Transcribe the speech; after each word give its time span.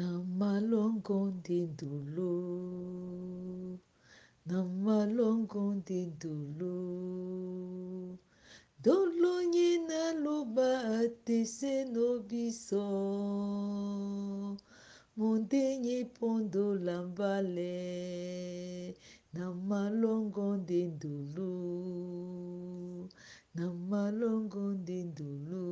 ನಮ್ಮಲ್ಲೊಂಗೊಂದಿಂದುಳು 0.00 2.32
ನಮ್ಮಲ್ಲೊಂಗೊಂದಿಂದುಳು 4.50 6.76
dolonye 8.84 9.70
na 9.88 10.02
loba 10.24 10.68
atese 11.00 11.72
na 11.94 12.06
biso. 12.28 12.86
Mondenye 15.18 15.98
pondo 16.16 16.64
mbale 17.08 17.76
na 19.34 19.44
malongo 19.68 20.46
nde 20.60 20.80
ndulu 20.94 21.52
na 23.56 23.66
malongo 23.90 24.62
nde 24.80 24.98
ndulu 25.10 25.66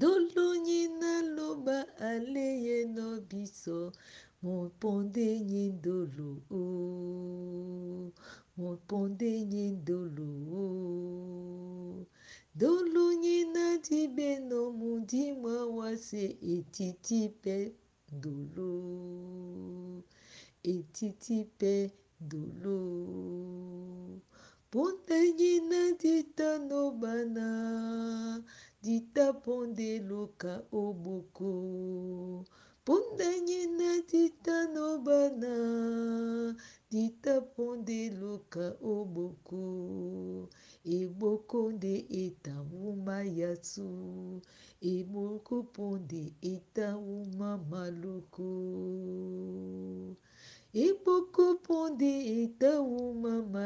dolongi 0.00 0.80
naloba 1.00 1.78
aleye 2.10 2.76
no 2.96 3.08
biso 3.30 3.78
mopondenye 4.42 5.64
ndolo 5.78 6.30
mopondenye 8.56 9.64
ndolo 9.80 10.30
dolongi 12.60 13.38
na 13.54 13.66
dibeno 13.86 14.60
mundimwa 14.78 15.56
wase 15.76 16.24
etiti 16.54 17.18
mpe 17.28 17.56
ndolo. 18.16 18.72
Etiti 20.72 21.36
mpe 21.50 21.74
ndolo. 22.24 22.78
Pondangi 24.70 25.52
na 25.70 25.82
ditano 26.00 26.80
bana 27.02 27.46
dita 28.82 29.32
ponde 29.32 30.02
luka 30.08 30.52
obuku. 30.72 31.52
nina 33.46 34.02
dita 34.10 34.66
no 34.74 34.98
nobana, 34.98 36.56
dita 36.90 37.40
ponde 37.54 38.10
luka 38.10 38.74
obuku. 38.82 40.48
Ibokonde 40.84 41.94
eta 42.10 42.54
uma 42.88 43.22
yatsu, 43.22 43.86
ibuku 44.80 45.56
ponde 45.74 46.34
ita 46.42 46.98
uma 46.98 47.50
maluku. 47.70 48.50
Ibuku 50.74 51.46
ponde 51.66 52.12
ita 52.42 52.80
uma 52.82 53.34
maluku. 53.42 53.61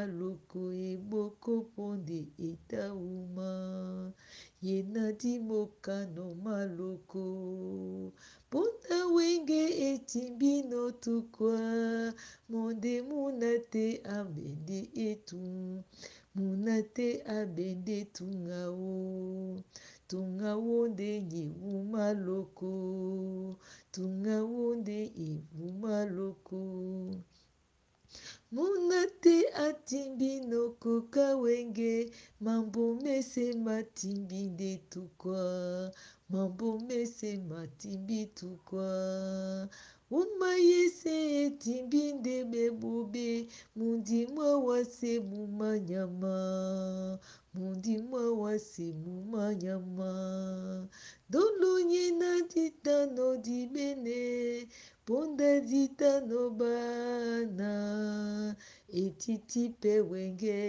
etitipe 59.57 60.01
wenge. 60.11 60.59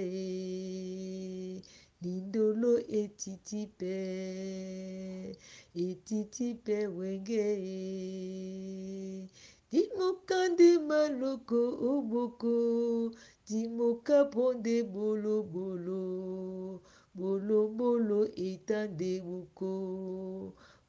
Lindolo 2.02 2.72
etitipe 3.00 3.94
etitipe 5.86 6.78
wenge. 6.98 7.46
Dimokande 9.72 10.68
maloko 10.88 11.60
omoko 11.90 12.54
dimoka 13.46 14.18
ponde 14.32 14.76
bolobolo 14.94 16.02
bolobolo 17.18 18.20
etande 18.48 19.12
moko 19.28 19.72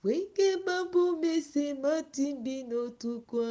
wenge 0.03 0.49
mabomese 0.65 1.65
matimbino 1.83 2.81
tukwa. 3.01 3.49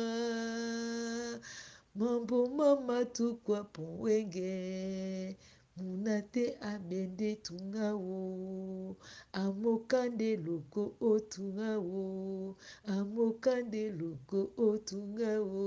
mamboma 1.95 2.81
matukwa 2.81 3.63
mpo 3.63 3.83
wenge. 4.03 5.37
Muna 5.77 6.23
te 6.33 6.45
amende 6.61 7.29
tunga 7.37 7.95
wo 7.95 8.97
amokande 9.33 10.37
loko 10.47 10.83
otunga 11.11 11.71
wo 11.91 12.57
amokande 12.95 13.83
loko 14.01 14.39
otunga 14.69 15.33
wo 15.53 15.67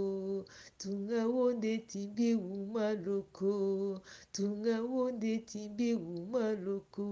tunga 0.82 1.22
wo 1.34 1.44
nde 1.54 1.74
timbi 1.90 2.30
wuma 2.36 2.86
loko. 3.06 3.52
Tunga 4.36 4.76
wo 4.92 5.02
nde 5.16 5.38
timbi 5.50 5.90
wuma 5.96 6.44
loko. 6.66 7.06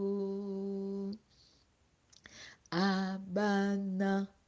Abana. 2.71 4.11
ah, 4.27 4.38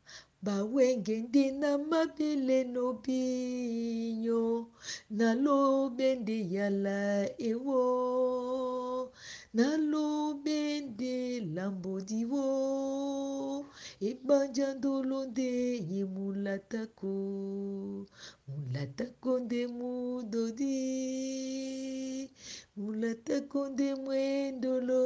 bawenge 0.46 1.16
nde 1.25 1.44
na 1.62 1.72
mabele 1.90 2.59
no 2.74 2.85
binyo 3.03 4.44
nalobe 5.18 6.07
nde 6.19 6.38
yala 6.56 7.00
ewo 7.50 7.81
nalobe 9.57 10.59
nde 10.88 11.16
lambodiwo 11.56 12.46
ebanja 14.09 14.68
ndolo 14.78 15.18
nde 15.29 15.50
ye 15.91 16.02
mulatako 16.16 17.13
mulatako 18.50 19.31
nde 19.44 19.62
mudodi 19.78 20.79
mulatako 22.78 23.59
nde 23.70 23.96
mwendolo 24.04 25.04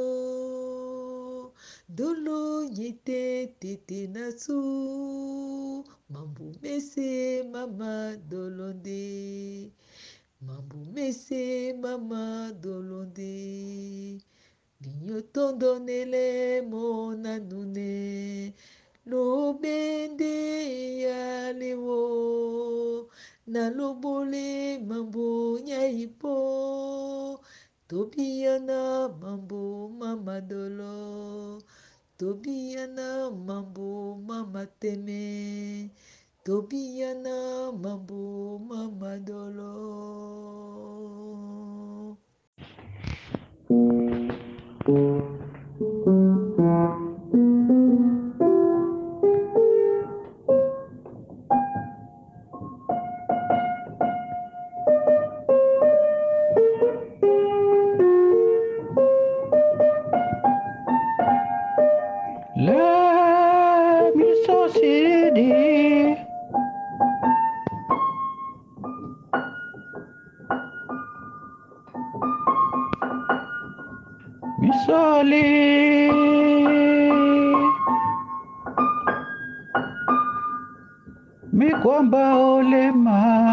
dolo 1.88 2.40
yete 2.78 3.46
tete 3.60 4.06
nasu. 4.14 4.58
Mambo 6.12 6.44
mese 6.62 7.42
mama 7.52 7.92
dolo 8.30 8.72
nde 8.72 9.02
mambo 10.46 10.78
mese 10.94 11.72
mama 11.82 12.52
dolo 12.62 12.98
nde 13.10 13.32
linyotondonele 14.82 16.26
mona 16.70 17.32
nune 17.48 17.92
lobende 19.10 20.34
yalewo 21.04 22.00
nalobole 23.52 24.78
mambo 24.88 25.26
nyaipo 25.66 26.34
tobiyana 27.88 29.08
mambo 29.20 29.88
mama 30.00 30.40
dolo. 30.40 31.62
Tobiyana 32.18 33.30
mambo 33.46 34.16
mama 34.28 34.62
teme. 34.80 35.90
Tobiyana 36.44 37.36
mambo 37.82 38.58
mama 38.68 39.18
dolo 39.28 39.72
désolé. 74.96 76.10
Mi 81.52 81.70
kwamba 81.82 82.36
ulemavu 82.36 83.45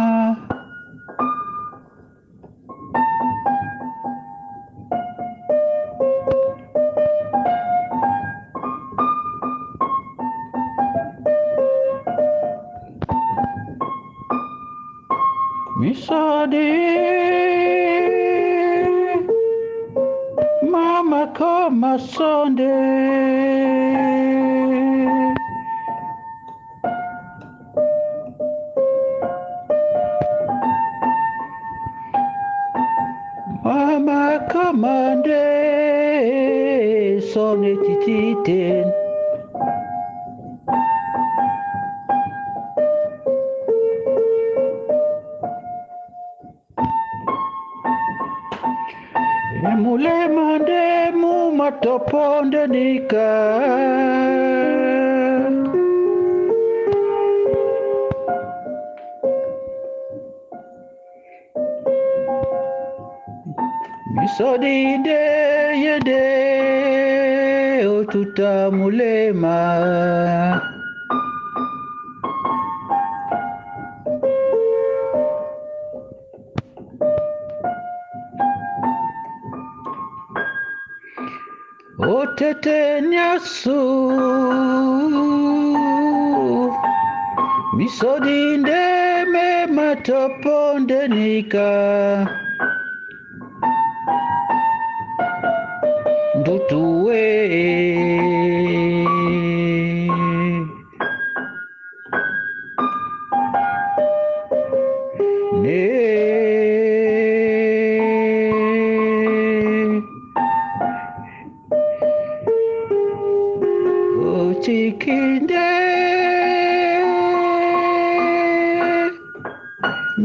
empty 38.05 38.35
tin 38.43 38.92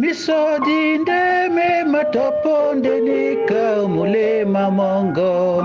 misodi 0.08 0.99
ndeme 0.99 1.84
matopo 1.84 2.75
ndenika 2.75 3.62
mulema 3.94 4.70
mongo. 4.70 5.62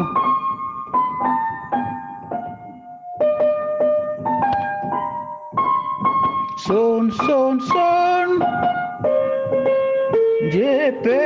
Son 6.65 7.11
son 7.25 7.59
son 7.71 8.29
jepe 10.51 11.21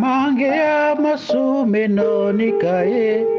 mangea 0.00 0.94
masume 1.02 1.88
nonikaye 1.88 3.29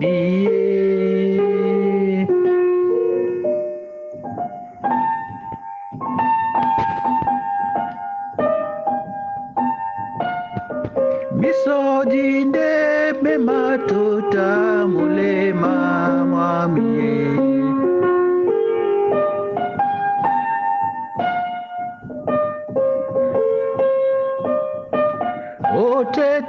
be 0.00 0.29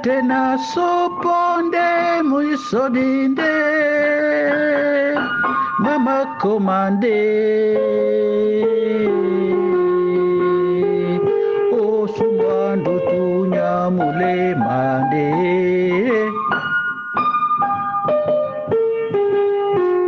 tena 0.02 0.58
soponde 0.58 1.88
muisodinde 2.28 3.54
mama 5.84 6.18
komande 6.40 7.18
osumwandu 11.70 12.94
tunyamule 13.08 14.54
mande. 14.54 15.28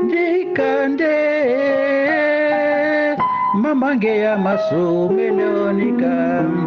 Ndikande 0.04 1.16
mamange 3.62 4.16
ya 4.18 4.37
masomelo 4.38 5.73
nikande 5.73 6.63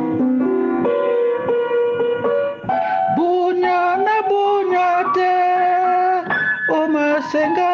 say 7.38 7.67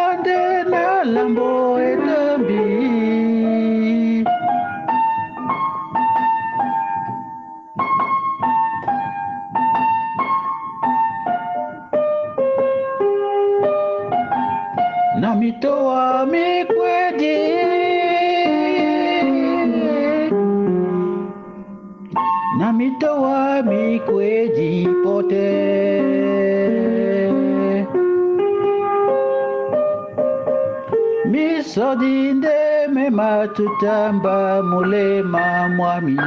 misodinde 31.94 32.88
mematutamba 32.94 34.64
mulema 34.64 35.70
mwamie 35.76 36.18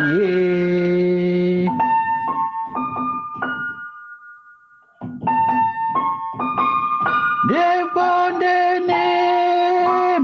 Nepondene 7.49 9.05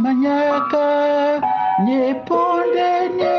manyaka, 0.02 0.86
nepondene 1.84 3.34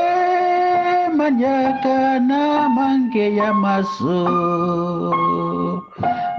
manyaka 1.18 2.20
na 2.20 2.70
mange 2.70 3.36
ya 3.36 3.54
maso. 3.54 4.20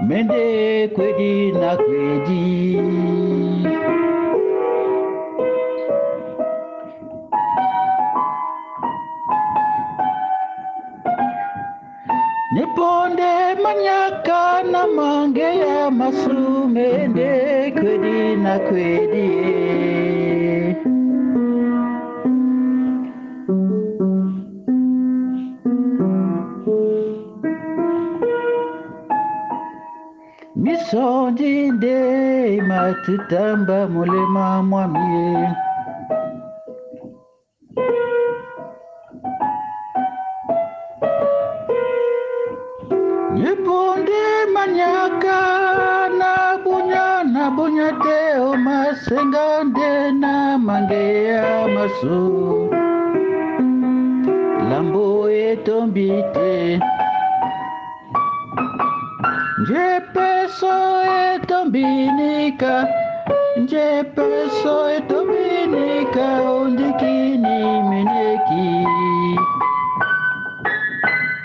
Mende 0.07 0.87
kwedi 0.95 1.51
na 1.51 1.77
kwedi. 1.77 3.44
konde 12.85 13.33
manyaka 13.63 14.41
na 14.71 14.81
mange 14.97 15.49
ya 15.63 15.81
masume 15.99 16.89
kwedi 17.77 18.19
na 18.43 18.53
kwedi. 18.65 19.29
Misondi 30.63 31.71
nde 31.71 31.97
matutamba 32.69 33.77
molema 33.93 34.63
mwamie 34.63 35.64
yesu. 52.05 52.69
Lambo 54.69 55.29
etombi 55.29 56.09
te. 56.33 56.79
Njepeso 59.61 60.75
etombineka 61.33 62.87
njepeso 63.57 64.73
etombineka 64.97 66.27
ondikini 66.51 67.57
mineki 67.89 68.67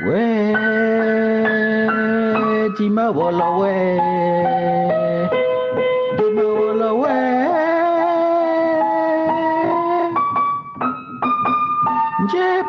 we 0.07 0.27
timawolo 2.77 3.51
we 3.61 3.75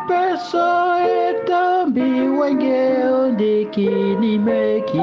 Pessoa 0.07 0.99
e 1.01 1.33
também 1.45 2.29
o 2.29 2.33
biwangel 2.33 3.35
de 3.35 3.65
Kinimeki. 3.71 4.97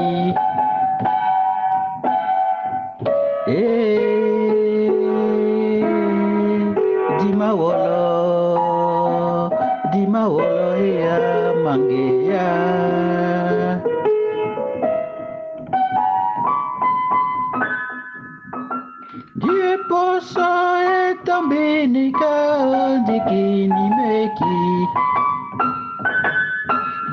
Hey. 3.47 4.05
Eh. 4.05 4.08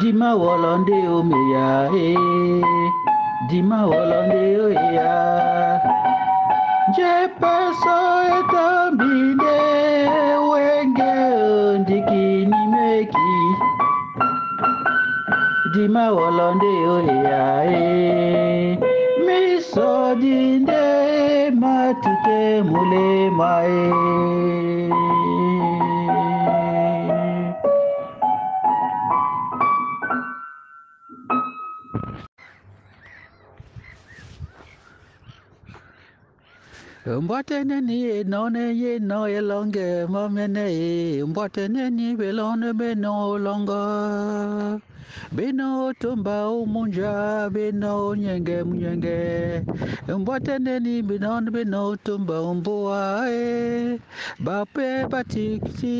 Dima 0.06 0.30
wolonde 0.38 0.98
omeya 1.18 1.90
e 1.90 2.14
Dima 3.50 3.78
wolonde 3.90 4.42
oya 4.66 5.14
Je 6.96 7.14
poso 7.40 7.96
etambinde 8.38 9.58
wenge 10.50 11.14
dikini 11.88 12.62
meki. 12.75 13.34
Dima 15.75 16.04
wolonde 16.16 16.72
oya 16.96 17.44
e 17.66 18.78
Miso 19.26 20.14
dinde 20.22 21.50
matute 21.50 22.62
mule 22.62 23.30
mae 23.38 24.55
Mwateneni 37.06 38.25
none 38.25 38.75
ye 38.80 38.98
no 38.98 39.28
elonge 39.28 40.06
momene 40.10 41.22
mwateneni 41.22 42.16
belone 42.18 42.72
be 42.78 42.96
no 42.96 43.36
longer 43.36 44.80
bino 45.32 45.92
tumba 46.00 46.50
umunja 46.50 47.50
bino 47.50 48.14
nyenge 48.14 48.64
mnyenge 48.64 49.62
mbwateneni 50.18 51.02
binon 51.02 51.50
bino 51.50 51.96
tumba 51.96 52.42
umbua 52.42 53.25
e 53.30 53.98
bape 54.40 55.06
patikti 55.10 55.98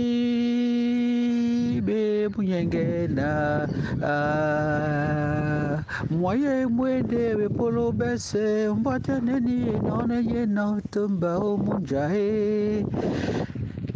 be 1.87 2.29
mnyenge 2.29 3.09
na 3.09 3.67
a. 4.03 5.83
Mwaye 6.11 6.67
mwende 6.67 7.35
bepolo 7.37 7.93
bese. 7.93 8.69
Mbwateneni 8.69 9.59
none 9.83 10.17
yeno 10.35 10.81
tumba 10.91 11.39
umunja 11.39 12.11
e 12.15 12.85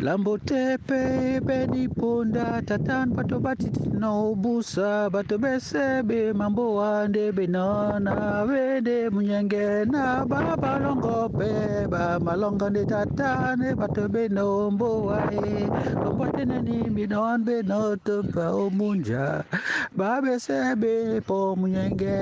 lambo 0.00 0.38
tepe 0.38 1.40
beniponda 1.44 2.62
tatan 2.64 3.12
bato 3.12 3.36
batiti 3.38 3.84
nobusa 4.00 5.10
bato 5.12 5.36
bese 5.38 6.02
be 6.08 6.32
mambo 6.32 6.74
wande 6.80 7.32
benona 7.36 8.46
bende 8.48 9.10
munyenge 9.12 9.84
na 9.92 10.24
babalongo 10.24 11.28
pe 11.36 11.86
ba 11.92 12.16
bamalongo 12.18 12.70
nde 12.70 12.84
tatane 12.92 13.74
bato 13.76 14.08
benombowae 14.08 15.68
kombateneni 16.02 16.88
binon 16.96 17.44
benoto 17.44 18.22
pa 18.32 18.56
omunja 18.56 19.44
babese 19.92 20.76
be 20.80 21.20
po 21.20 21.54
munyenge. 21.56 22.20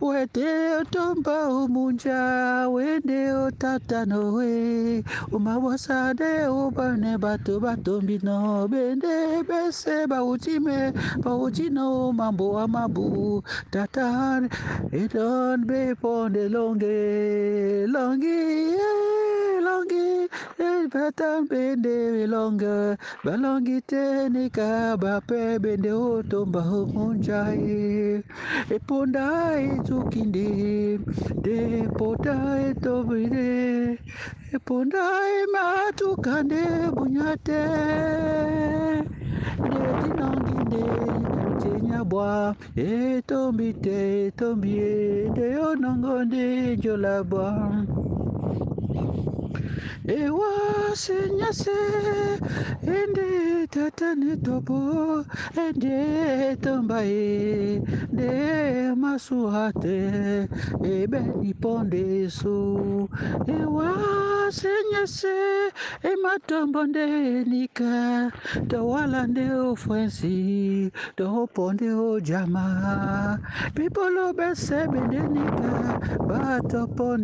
Wete 0.00 0.46
otomba 0.80 1.48
omunja 1.48 2.68
wende 2.68 3.32
otatano 3.32 4.35
we. 4.36 5.02
Umawasade 5.32 6.46
ubane 6.48 7.18
bato 7.18 7.60
bato 7.60 8.00
mbino 8.00 8.68
bende 8.68 9.42
bese 9.48 10.06
bautime 10.06 10.92
bautino 11.24 12.12
mambo 12.12 12.52
wa 12.56 12.68
mabu. 12.68 13.42
Tatan 13.70 14.48
edon 14.92 15.66
be 15.66 15.94
ponde 15.94 16.48
longe 16.48 17.86
longi 17.86 18.38
eh, 18.76 19.60
longi. 19.66 20.28
Eh, 20.58 20.86
batan 20.92 21.46
bende 21.48 22.26
longe 22.26 22.96
balongi 23.24 23.80
tenika 23.86 24.96
bape 25.02 25.58
bende 25.62 25.92
otomba 25.92 26.62
munjai 26.94 28.22
eponda 28.70 29.26
etukinde 29.60 30.98
de 31.44 31.88
pota 31.98 32.36
etobide 32.68 33.98
epondai 34.54 35.36
matukande 35.54 36.62
bunyate. 36.94 37.62
Ndetinonginde 39.66 40.84
tinyabwa 41.60 42.56
etombi 42.76 43.68
te 43.84 44.26
etombie 44.26 44.90
ndeyonongo 45.30 46.24
ndinjolabwa 46.24 47.46
iwasinyase 50.08 51.78
indiitatanitopo 52.98 54.78
endeetambaye 55.66 57.82
ndemasuhate 58.12 59.98
ibenipondeso 61.02 62.56
iwasinyase 63.58 65.36
imatombo 66.12 66.86
ndenika 66.86 68.32
towala 68.68 69.26
ndeofwensi 69.26 70.90
tohopo 71.16 71.72
ndeojama 71.72 72.64
bibolo 73.74 74.32
besebe 74.32 75.00
ndenika 75.00 76.00
batopo 76.28 77.16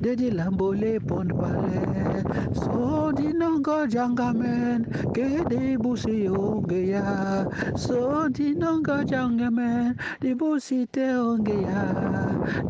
dedi 0.00 0.30
lambole 0.30 0.80
lepondo 0.80 1.29
pale 1.38 2.22
so 2.54 3.12
dinongo 3.12 3.86
jangamen 3.86 4.86
kede 5.14 5.76
busi 5.78 6.28
ongeya. 6.28 7.46
So 7.76 8.28
dinongo 8.28 9.04
jangamen 9.04 9.98
di 10.20 10.34
busi 10.34 10.86
te 10.90 11.06
ongeya. 11.14 11.82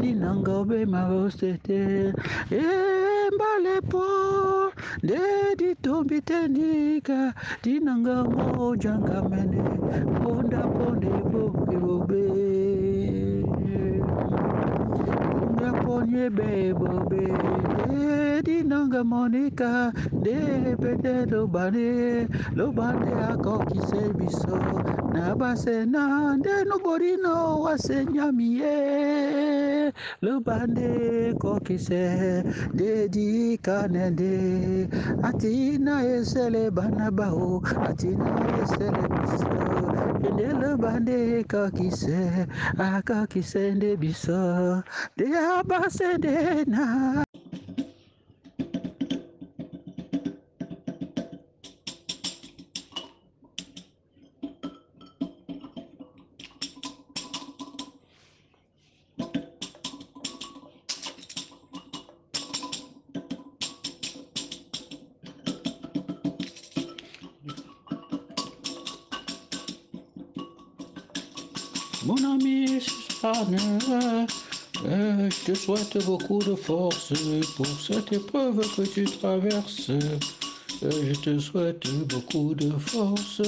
Dinongo 0.01 0.67
be 0.69 0.85
mavostete 0.87 2.13
e 2.51 2.65
mbale 3.35 3.81
po 3.89 4.71
de 5.03 5.55
di 5.57 5.75
tombi 5.83 6.21
tenika 6.21 7.35
dinongo 7.63 8.17
mo 8.35 8.75
jangamene 8.77 9.63
ponda 10.23 10.63
ponde 10.75 11.15
bobe 11.31 11.77
bobe 11.85 12.90
be 16.31 16.73
bobe 16.75 17.27
de 17.77 18.43
di 18.43 18.63
nanga 18.63 19.05
monica 19.05 19.93
de 20.25 20.75
pete 20.81 21.27
lo 21.31 21.47
bane 21.47 22.29
lo 22.55 22.73
bane 22.73 23.13
ako 23.31 23.65
kise 23.71 24.13
biso 24.19 24.59
na 25.15 25.35
base 25.35 25.87
na 25.87 26.37
de 26.37 26.65
no 26.65 26.79
borino 26.79 27.63
wase 27.65 28.05
lo 30.23 30.41
bande 30.41 31.35
ko 31.41 31.59
kise 31.61 32.43
de 32.75 33.09
di 33.09 33.59
kanende 33.59 34.89
atina 35.23 36.03
esele 36.05 36.71
bana 36.75 37.11
bao 37.11 37.63
atina 37.89 38.35
esele 38.61 39.05
biso 39.15 40.00
Edeloba 40.29 41.01
se, 41.01 41.45
kakise, 41.45 42.47
akakise 42.79 43.75
nde 43.75 43.97
biso, 43.97 44.83
de 45.17 45.27
abase 45.59 46.19
de 46.19 46.65
na. 46.67 47.30
Je 74.85 75.45
te 75.45 75.55
souhaite 75.55 76.05
beaucoup 76.05 76.39
de 76.41 76.55
force 76.55 77.13
pour 77.57 77.67
cette 77.67 78.13
épreuve 78.13 78.61
que 78.77 78.83
tu 78.83 79.05
traverses. 79.05 79.91
Je 80.83 81.15
te 81.21 81.39
souhaite 81.39 81.87
beaucoup 82.07 82.55
de 82.55 82.71
force. 82.71 83.43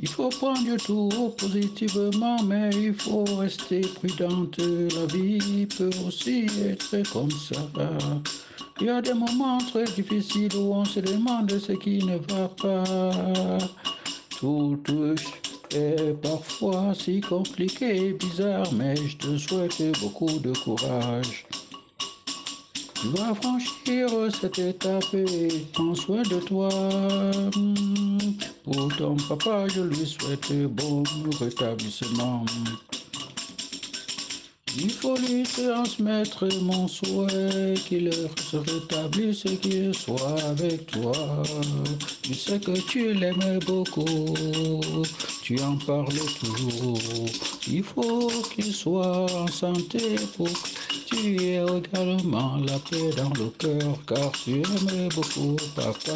Il 0.00 0.08
faut 0.08 0.30
prendre 0.30 0.76
tout 0.84 1.10
positivement, 1.38 2.42
mais 2.42 2.70
il 2.74 2.94
faut 2.94 3.24
rester 3.36 3.80
prudente. 3.82 4.58
La 4.58 5.06
vie 5.06 5.66
peut 5.66 5.90
aussi 6.06 6.46
être 6.64 7.12
comme 7.12 7.30
ça. 7.30 7.60
Il 8.80 8.86
y 8.86 8.90
a 8.90 9.00
des 9.00 9.14
moments 9.14 9.58
très 9.58 9.84
difficiles 9.84 10.56
où 10.56 10.74
on 10.74 10.84
se 10.84 10.98
demande 11.00 11.52
ce 11.56 11.72
qui 11.72 11.98
ne 12.04 12.16
va 12.16 12.48
pas. 12.48 13.58
Tout 14.40 14.76
est 15.74 16.14
parfois 16.22 16.94
si 16.94 17.20
compliqué 17.20 18.08
et 18.08 18.12
bizarre, 18.12 18.72
mais 18.72 18.96
je 18.96 19.16
te 19.16 19.36
souhaite 19.36 19.82
beaucoup 20.00 20.38
de 20.38 20.52
courage. 20.64 21.46
Tu 23.00 23.08
vas 23.08 23.34
franchir 23.34 24.08
cette 24.40 24.58
étape 24.58 25.14
et 25.14 25.48
prends 25.72 25.94
soin 25.94 26.22
de 26.22 26.38
toi. 26.40 26.68
Pour 28.64 28.96
ton 28.96 29.16
papa, 29.28 29.66
je 29.68 29.82
lui 29.82 30.06
souhaite 30.06 30.52
bon 30.68 31.02
rétablissement. 31.40 32.44
Il 34.74 34.90
faut 34.90 35.16
lui 35.18 35.42
transmettre 35.42 36.46
mon 36.62 36.88
souhait 36.88 37.74
qu'il 37.84 38.10
se 38.38 38.56
rétablisse, 38.56 39.44
qu'il 39.60 39.94
soit 39.94 40.40
avec 40.44 40.86
toi. 40.86 41.14
Tu 42.22 42.34
sais 42.34 42.58
que 42.58 42.80
tu 42.80 43.12
l'aimes 43.12 43.58
beaucoup, 43.66 44.34
tu 45.42 45.60
en 45.62 45.76
parles 45.76 46.32
toujours. 46.34 47.34
Il 47.66 47.82
faut 47.82 48.30
qu'il 48.50 48.72
soit 48.72 49.30
en 49.42 49.50
santé 49.50 50.20
pour 50.36 50.48
que 50.48 50.68
tu 51.04 51.16
aies 51.42 51.62
également 51.76 52.56
la 52.56 52.78
paix 52.78 53.12
dans 53.12 53.34
le 53.34 53.50
cœur, 53.50 53.98
car 54.06 54.32
tu 54.38 54.62
aimes 54.62 55.10
beaucoup 55.14 55.56
papa. 55.74 56.12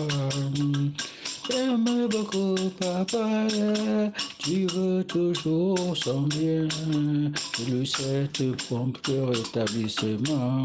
J'aime 1.48 2.08
beaucoup 2.08 2.56
papa, 2.80 3.46
tu 4.38 4.66
veux 4.66 5.04
toujours 5.04 5.96
son 5.96 6.22
bien, 6.22 6.66
je 7.58 7.64
lui 7.72 7.86
souhaite 7.86 8.56
prompt 8.66 8.92
rétablissement. 9.06 10.64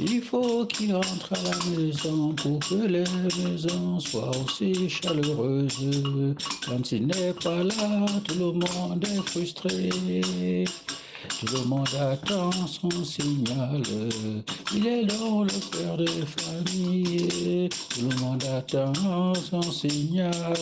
Il 0.00 0.20
faut 0.22 0.66
qu'il 0.66 0.94
rentre 0.94 1.32
à 1.32 1.42
la 1.42 1.76
maison 1.76 2.32
pour 2.34 2.60
que 2.60 2.86
les 2.86 3.04
maisons 3.42 3.98
soient 3.98 4.30
aussi 4.44 4.88
chaleureuses. 4.88 6.02
Quand 6.66 6.92
il 6.92 7.06
n'est 7.06 7.32
pas 7.42 7.62
là, 7.64 8.06
tout 8.24 8.38
le 8.38 8.52
monde 8.52 9.04
est 9.04 9.28
frustré. 9.28 9.90
Tout 11.40 11.46
le 11.52 11.64
monde 11.64 11.88
attend 12.00 12.50
son 12.66 13.04
signal. 13.04 13.82
Il 14.74 14.86
est 14.86 15.04
dans 15.04 15.42
le 15.42 15.50
père 15.70 15.96
de 15.96 16.06
famille. 16.06 17.68
Tout 17.68 18.08
le 18.08 18.16
monde 18.22 18.44
attend 18.44 19.34
son 19.34 19.62
signal. 19.62 20.54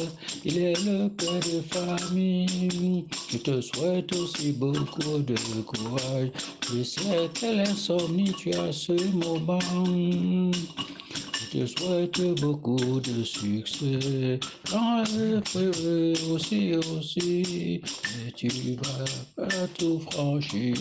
Il 0.44 0.58
est 0.58 0.84
le 0.84 1.08
père 1.08 1.40
de 1.40 1.60
famille. 1.60 3.06
Je 3.28 3.38
te 3.38 3.60
souhaite 3.60 4.14
aussi 4.16 4.52
beaucoup 4.52 5.18
de 5.18 5.36
courage. 5.62 6.30
Je 6.72 6.82
sais 6.82 7.30
quelle 7.34 7.60
insomnie 7.60 8.32
tu 8.38 8.52
as 8.54 8.72
ce 8.72 8.92
moment. 9.12 9.58
Je 11.56 11.62
te 11.62 11.66
souhaite 11.80 12.40
beaucoup 12.40 13.00
de 13.00 13.24
succès 13.24 14.38
dans 14.70 15.02
l'épreuve 15.16 16.30
aussi, 16.30 16.74
aussi. 16.74 17.80
Mais 18.14 18.30
tu 18.32 18.48
vas 18.76 19.04
pas 19.36 19.66
tout 19.78 19.98
franchir. 20.00 20.74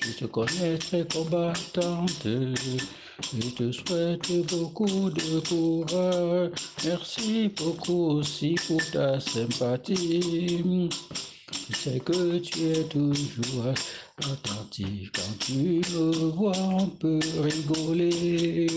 Je 0.00 0.12
te 0.12 0.24
connais 0.26 0.78
très 0.78 1.04
combattante. 1.08 2.24
Je 2.24 3.48
te 3.56 3.72
souhaite 3.72 4.46
beaucoup 4.46 5.10
de 5.10 5.40
courage. 5.48 6.50
Merci 6.84 7.50
beaucoup 7.56 8.18
aussi 8.18 8.54
pour 8.68 8.80
ta 8.92 9.18
sympathie. 9.18 10.62
Je 11.68 11.74
sais 11.74 11.98
que 11.98 12.38
tu 12.38 12.60
es 12.68 12.84
toujours 12.84 13.66
attentif 14.30 15.10
quand 15.16 15.38
tu 15.40 15.54
me 15.54 16.30
vois, 16.30 16.56
on 16.58 16.86
peut 16.86 17.18
rigoler. 17.40 18.68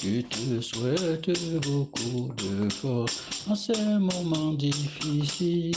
Je 0.00 0.20
te 0.20 0.60
souhaite 0.60 1.30
beaucoup 1.66 2.30
de 2.36 2.70
force 2.70 3.20
en 3.48 3.54
ces 3.56 3.72
moments 3.98 4.52
difficiles. 4.52 5.74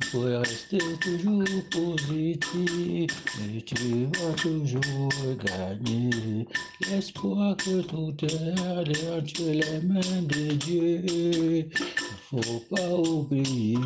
Il 0.00 0.06
faut 0.06 0.22
rester 0.22 0.78
toujours 1.00 1.44
positif 1.70 3.10
et 3.40 3.62
tu 3.62 4.06
vas 4.06 4.32
toujours 4.42 5.12
gagner. 5.44 6.48
L'espoir 6.90 7.56
que 7.56 7.80
tout 7.82 8.14
est 8.22 8.26
derrière 8.26 8.82
les 9.38 9.86
mains 9.86 10.22
de 10.22 10.54
Dieu. 10.54 11.00
Il 11.06 12.40
faut 12.42 12.60
pas 12.74 12.90
oublier. 12.90 13.78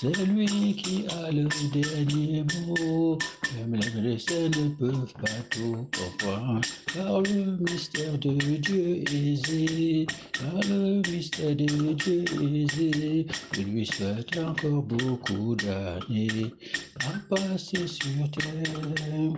C'est 0.00 0.16
lui 0.24 0.46
qui 0.76 1.04
a 1.10 1.30
le 1.30 1.46
dernier 1.74 2.42
mot. 2.66 3.18
Même 3.54 3.74
les 3.74 4.00
médecins 4.00 4.48
ne 4.48 4.70
peuvent 4.70 5.12
pas 5.20 5.42
tout 5.50 5.86
comprendre. 5.92 6.62
Car 6.94 7.20
le 7.20 7.58
mystère 7.58 8.16
de 8.16 8.30
Dieu 8.30 9.04
est 9.12 10.06
Car 10.32 10.54
le 10.70 11.02
mystère 11.06 11.54
de 11.54 11.92
Dieu 11.92 12.24
est 12.24 13.26
Je 13.52 13.60
lui 13.60 13.84
souhaite 13.84 14.38
encore 14.38 14.84
beaucoup 14.84 15.54
d'années 15.56 16.50
à 17.04 17.36
passer 17.36 17.86
sur 17.86 18.30
terre. 18.30 19.34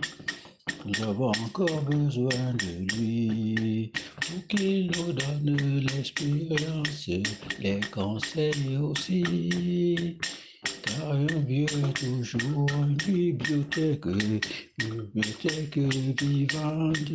Nous 0.85 1.01
avons 1.03 1.29
encore 1.29 1.81
besoin 1.83 2.53
de 2.55 2.95
lui 2.95 3.91
pour 4.17 4.47
qu'il 4.47 4.87
nous 4.87 5.13
donne 5.13 5.79
l'expérience, 5.79 7.09
les 7.59 7.79
conseils 7.89 8.77
aussi. 8.81 10.17
Car 10.83 11.11
un 11.11 11.25
vieux 11.47 11.65
est 11.65 11.93
toujours 11.93 12.69
une 12.81 12.95
bibliothèque, 12.95 14.05
une 14.05 14.39
bibliothèque 15.13 15.77
vivante. 15.77 17.11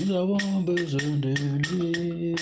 Nous 0.00 0.14
avons 0.14 0.60
besoin 0.60 1.16
de 1.16 1.34
lui 1.68 2.36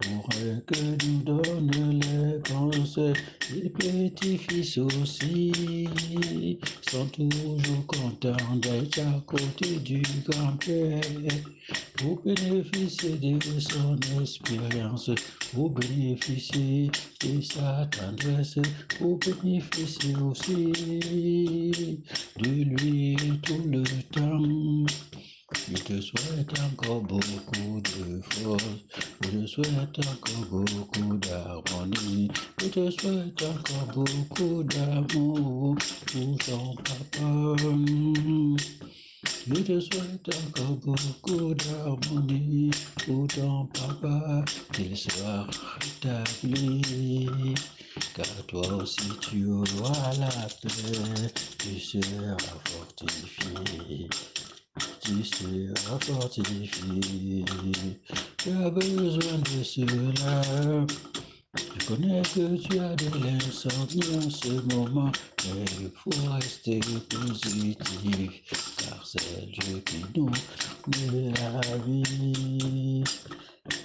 pour 0.00 0.28
que 0.28 1.06
nous 1.06 1.22
donne 1.22 2.00
les 2.00 2.40
conseils. 2.42 3.12
Les 3.52 3.70
petits-fils 3.70 4.78
aussi 4.78 5.88
sont 6.82 7.06
toujours 7.08 7.86
contents 7.86 8.56
d'être 8.56 8.98
à 9.00 9.20
côté 9.26 9.76
du 9.80 10.02
grand-père 10.28 11.00
pour 11.98 12.20
bénéficier 12.22 13.16
de 13.18 13.38
son 13.60 13.96
expérience, 14.20 15.10
pour 15.52 15.70
bénéficier 15.70 16.90
de 17.22 17.40
sa 17.40 17.86
tendresse, 17.86 18.58
pour 18.98 19.18
bénéficier 19.18 20.16
aussi 20.16 20.72
de 22.36 22.48
lui 22.48 23.16
tout 23.42 23.62
le 23.68 23.82
temps. 24.12 24.86
Je 25.68 25.76
te 25.76 26.00
souhaite 26.00 26.52
encore 26.60 27.00
beaucoup 27.02 27.80
de 27.80 28.20
force. 28.30 28.64
Je 29.22 29.28
te 29.28 29.46
souhaite 29.46 29.98
encore 29.98 30.46
beaucoup 30.50 31.16
d'harmonie. 31.16 32.30
Je 32.60 32.68
te 32.68 32.90
souhaite 32.90 33.42
encore 33.42 33.86
beaucoup 33.94 34.62
d'amour 34.64 35.76
pour 36.12 36.38
ton 36.38 36.74
papa. 36.76 37.56
Je 39.46 39.54
te 39.54 39.80
souhaite 39.80 40.28
encore 40.46 40.76
beaucoup 40.84 41.54
d'harmonie 41.54 42.70
pour 43.04 43.26
ton 43.28 43.66
papa, 43.66 44.44
qu'il 44.72 44.96
soit 44.96 45.46
rétabli. 45.80 47.54
Car 48.14 48.46
toi 48.46 48.66
aussi 48.82 49.08
tu 49.20 49.46
auras 49.46 50.14
la 50.18 50.28
paix, 50.62 51.32
tu 51.58 51.78
seras 51.78 52.36
fortifié. 52.64 54.08
Tu 55.00 55.22
seras 55.22 55.98
fortifié. 56.00 57.44
Tu 58.38 58.50
as 58.50 58.70
besoin 58.70 59.38
de 59.38 59.62
cela. 59.62 60.42
Je 61.54 61.86
connais 61.86 62.22
que 62.22 62.56
tu 62.56 62.78
as 62.80 62.96
de 62.96 63.06
l'insomnie 63.22 64.16
en 64.16 64.28
ce 64.28 64.48
moment, 64.74 65.12
mais 65.44 65.64
il 65.80 65.90
faut 65.94 66.10
rester 66.32 66.80
positif, 67.08 68.42
car 68.78 69.06
c'est 69.06 69.46
Dieu 69.52 69.80
qui 69.86 70.04
nous 70.16 70.32
donne 70.88 71.34
la 71.34 71.76
vie. 71.78 73.04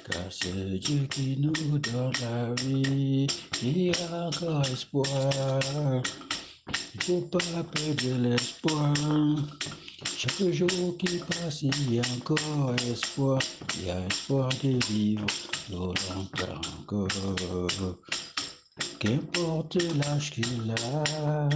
Car 0.09 0.31
c'est 0.31 0.79
Dieu 0.79 1.05
qui 1.11 1.37
nous 1.37 1.77
donne 1.77 2.11
la 2.21 2.53
vie. 2.63 3.27
Il 3.61 3.77
y 3.77 3.91
a 3.91 4.27
encore 4.27 4.65
espoir. 4.65 5.59
Il 6.95 7.03
faut 7.03 7.21
pas 7.21 7.63
perdre 7.63 8.17
l'espoir. 8.23 8.93
Chaque 10.21 10.51
jour 10.51 10.97
qui 10.97 11.17
passe, 11.17 11.61
il 11.61 11.93
y 11.93 11.99
a 11.99 12.03
encore 12.13 12.75
espoir. 12.91 13.39
Il 13.77 13.85
y 13.85 13.89
a 13.89 14.05
espoir 14.05 14.49
de 14.61 14.77
vivre 14.91 15.25
longtemps 15.71 16.59
encore. 16.77 17.07
Qu'importe 18.99 19.81
l'âge 19.95 20.31
qu'il 20.31 20.75
a, 20.93 21.47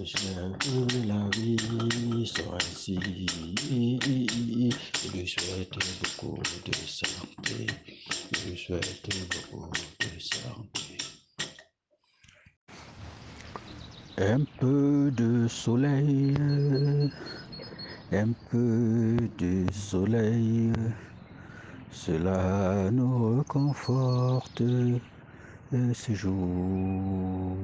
de 0.00 1.06
la 1.06 1.28
vie 1.36 2.26
soit 2.26 2.56
ici. 2.72 2.98
Je 3.68 5.10
lui 5.10 5.28
souhaite 5.28 5.76
beaucoup 6.00 6.40
de 6.64 6.72
santé. 6.86 7.66
Je 8.32 8.48
lui 8.48 8.56
souhaite 8.56 9.08
beaucoup 9.30 9.70
de 10.00 10.18
santé. 10.18 10.96
Un 14.18 14.44
peu 14.60 15.10
de 15.16 15.48
soleil, 15.48 16.34
un 18.14 18.32
peu 18.50 19.16
de 19.38 19.64
soleil, 19.72 20.72
cela 21.90 22.90
nous 22.90 23.38
reconforte 23.38 24.62
ce 25.72 26.12
jour, 26.12 27.56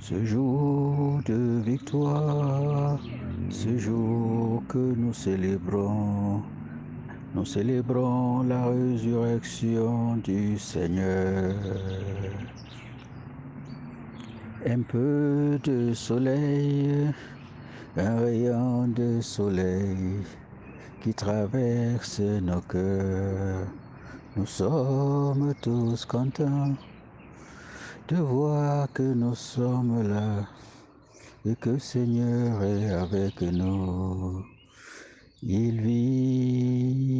ce 0.00 0.24
jour 0.24 1.20
de 1.26 1.60
victoire, 1.64 2.98
ce 3.50 3.78
jour 3.78 4.62
que 4.68 4.78
nous 4.78 5.12
célébrons. 5.12 6.42
Nous 7.34 7.44
célébrons 7.44 8.42
la 8.42 8.66
résurrection 8.66 10.16
du 10.16 10.58
Seigneur. 10.58 11.54
Un 14.66 14.80
peu 14.82 15.58
de 15.62 15.92
soleil, 15.92 17.12
un 17.96 18.20
rayon 18.20 18.88
de 18.88 19.20
soleil 19.20 20.22
qui 21.02 21.14
traverse 21.14 22.20
nos 22.20 22.60
cœurs. 22.60 23.66
Nous 24.36 24.46
sommes 24.46 25.54
tous 25.62 26.04
contents 26.04 26.74
de 28.08 28.16
voir 28.16 28.92
que 28.92 29.02
nous 29.02 29.34
sommes 29.34 30.06
là 30.08 30.46
et 31.44 31.56
que 31.56 31.70
le 31.70 31.78
Seigneur 31.78 32.62
est 32.62 32.90
avec 32.90 33.40
nous. 33.42 34.44
Il 35.42 35.80
vit, 35.80 37.16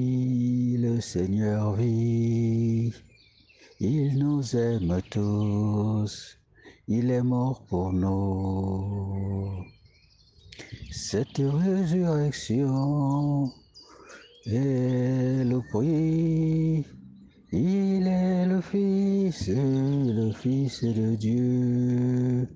le 0.78 1.00
Seigneur 1.00 1.74
vit, 1.74 2.92
il 3.80 4.18
nous 4.18 4.56
aime 4.56 5.00
tous, 5.10 6.36
il 6.88 7.10
est 7.10 7.22
mort 7.22 7.62
pour 7.68 7.92
nous. 7.92 9.64
Cette 10.90 11.38
résurrection 11.38 12.72
est 14.46 15.44
le 15.44 15.60
prix, 15.60 16.84
il 17.52 18.06
est 18.06 18.46
le 18.46 18.60
Fils, 18.60 19.48
le 19.48 20.32
Fils 20.32 20.84
de 20.84 21.14
Dieu. 21.16 22.48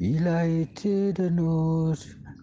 Il 0.00 0.28
a 0.28 0.46
été 0.46 1.12
de 1.12 1.28
nous, 1.28 1.94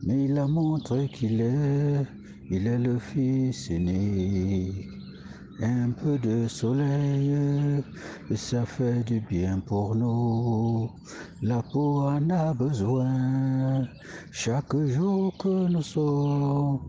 mais 0.04 0.26
il 0.26 0.38
a 0.38 0.48
montré 0.48 1.08
qu'il 1.10 1.42
est, 1.42 2.06
il 2.50 2.68
est 2.68 2.80
le 2.80 2.98
Fils 3.00 3.70
unique. 3.70 4.95
Un 5.62 5.92
peu 5.92 6.18
de 6.18 6.50
soleil, 6.50 7.82
ça 8.36 8.66
fait 8.66 9.06
du 9.06 9.22
bien 9.22 9.62
pour 9.62 9.96
nous. 9.96 10.92
La 11.42 11.62
peau 11.62 12.02
en 12.02 12.30
a 12.30 12.54
besoin. 12.54 13.88
Chaque 14.32 14.76
jour 14.76 15.34
que 15.38 15.70
nous 15.70 15.82
sommes, 15.82 16.82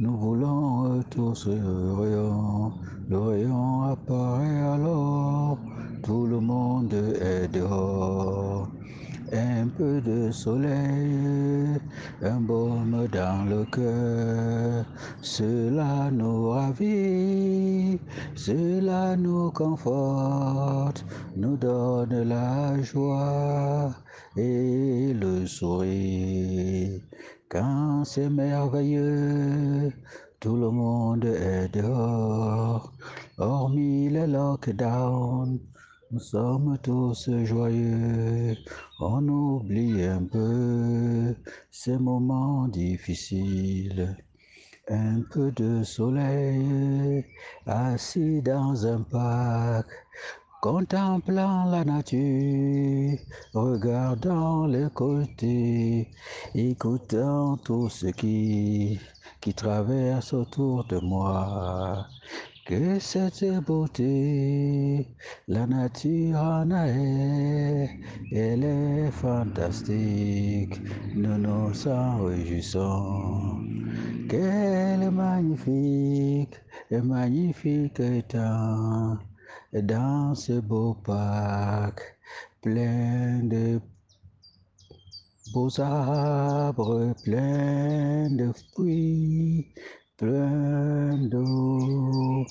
nous 0.00 0.18
voulons 0.18 1.02
tous 1.08 1.46
le 1.46 1.92
rayon. 1.94 2.74
Le 3.08 3.18
rayon 3.18 3.84
apparaît 3.84 4.60
alors, 4.74 5.58
tout 6.02 6.26
le 6.26 6.40
monde 6.40 6.92
est 6.92 7.48
dehors. 7.48 8.68
Un 9.32 9.68
peu 9.68 10.00
de 10.00 10.32
soleil, 10.32 11.78
un 12.20 12.40
baume 12.40 13.06
dans 13.12 13.48
le 13.48 13.64
cœur, 13.64 14.84
cela 15.22 16.10
nous 16.10 16.48
ravit, 16.48 18.00
cela 18.34 19.16
nous 19.16 19.52
conforte, 19.52 21.04
nous 21.36 21.56
donne 21.56 22.22
la 22.24 22.82
joie 22.82 23.94
et 24.36 25.14
le 25.14 25.46
sourire. 25.46 27.00
Quand 27.48 28.04
c'est 28.04 28.30
merveilleux, 28.30 29.92
tout 30.40 30.56
le 30.56 30.70
monde 30.70 31.24
est 31.24 31.68
dehors, 31.68 32.92
hormis 33.38 34.08
le 34.10 34.26
lockdown. 34.26 35.60
Nous 36.12 36.18
sommes 36.18 36.76
tous 36.82 37.30
joyeux, 37.44 38.56
on 38.98 39.28
oublie 39.28 40.02
un 40.02 40.24
peu 40.24 41.36
ces 41.70 41.96
moments 41.98 42.66
difficiles. 42.66 44.16
Un 44.88 45.22
peu 45.32 45.52
de 45.52 45.84
soleil, 45.84 47.24
assis 47.64 48.42
dans 48.42 48.84
un 48.88 49.02
parc, 49.02 49.86
contemplant 50.60 51.70
la 51.70 51.84
nature, 51.84 53.16
regardant 53.54 54.66
les 54.66 54.88
côtés, 54.92 56.10
écoutant 56.56 57.56
tout 57.58 57.88
ce 57.88 58.08
qui, 58.08 58.98
qui 59.40 59.54
traverse 59.54 60.32
autour 60.32 60.84
de 60.86 60.98
moi. 60.98 62.04
Que 62.70 63.00
cette 63.00 63.44
beauté, 63.66 65.04
la 65.48 65.66
nature 65.66 66.36
en 66.38 66.70
est, 66.70 67.90
elle 68.30 68.62
est 68.62 69.10
fantastique, 69.10 70.80
nous 71.16 71.36
nous 71.36 71.88
en 71.88 72.26
réjouissons. 72.26 73.58
Quelle 74.28 75.10
magnifique, 75.10 76.60
magnifique 76.92 78.00
temps 78.28 79.18
dans 79.72 80.36
ce 80.36 80.60
beau 80.60 80.94
parc, 80.94 82.00
plein 82.62 83.40
de 83.42 83.80
beaux 85.52 85.80
arbres, 85.80 87.16
plein 87.24 88.30
de 88.30 88.52
fruits, 88.52 89.66
plein 90.20 91.16
d'eau. 91.30 92.44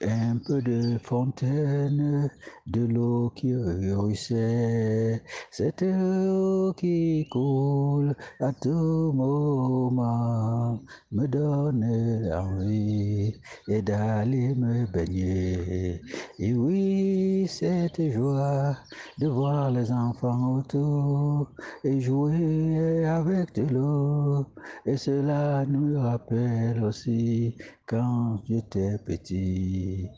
Un 0.00 0.36
peu 0.46 0.62
de 0.62 0.96
fontaine, 1.02 2.30
de 2.68 2.82
l'eau 2.82 3.32
qui 3.34 3.52
ruisselle, 3.52 5.20
cette 5.50 5.82
eau 5.82 6.72
qui 6.74 7.26
coule 7.32 8.14
à 8.38 8.52
tout 8.52 9.12
moment 9.12 10.78
me 11.10 11.26
donne 11.26 12.30
envie 12.32 13.34
et 13.66 13.82
d'aller 13.82 14.54
me 14.54 14.86
baigner. 14.86 16.00
Et 16.38 16.54
oui, 16.54 17.48
cette 17.48 18.00
joie 18.12 18.76
de 19.18 19.26
voir 19.26 19.72
les 19.72 19.90
enfants 19.90 20.58
autour 20.58 21.50
et 21.82 22.00
jouer 22.00 23.04
avec 23.04 23.52
de 23.56 23.62
l'eau. 23.74 24.46
Et 24.86 24.96
cela 24.96 25.66
nous 25.66 26.00
rappelle 26.00 26.84
aussi 26.84 27.56
quand 27.86 28.40
j'étais 28.48 28.98
petit. 28.98 29.87
E 29.88 30.10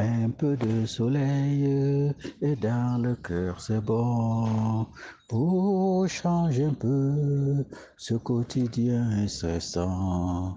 Un 0.00 0.30
peu 0.30 0.56
de 0.56 0.86
soleil 0.86 2.14
et 2.40 2.54
dans 2.54 3.02
le 3.02 3.16
cœur 3.16 3.60
c'est 3.60 3.80
bon 3.80 4.86
pour 5.28 6.08
changer 6.08 6.64
un 6.64 6.72
peu 6.74 7.64
ce 7.96 8.14
quotidien 8.14 9.26
stressant. 9.26 10.54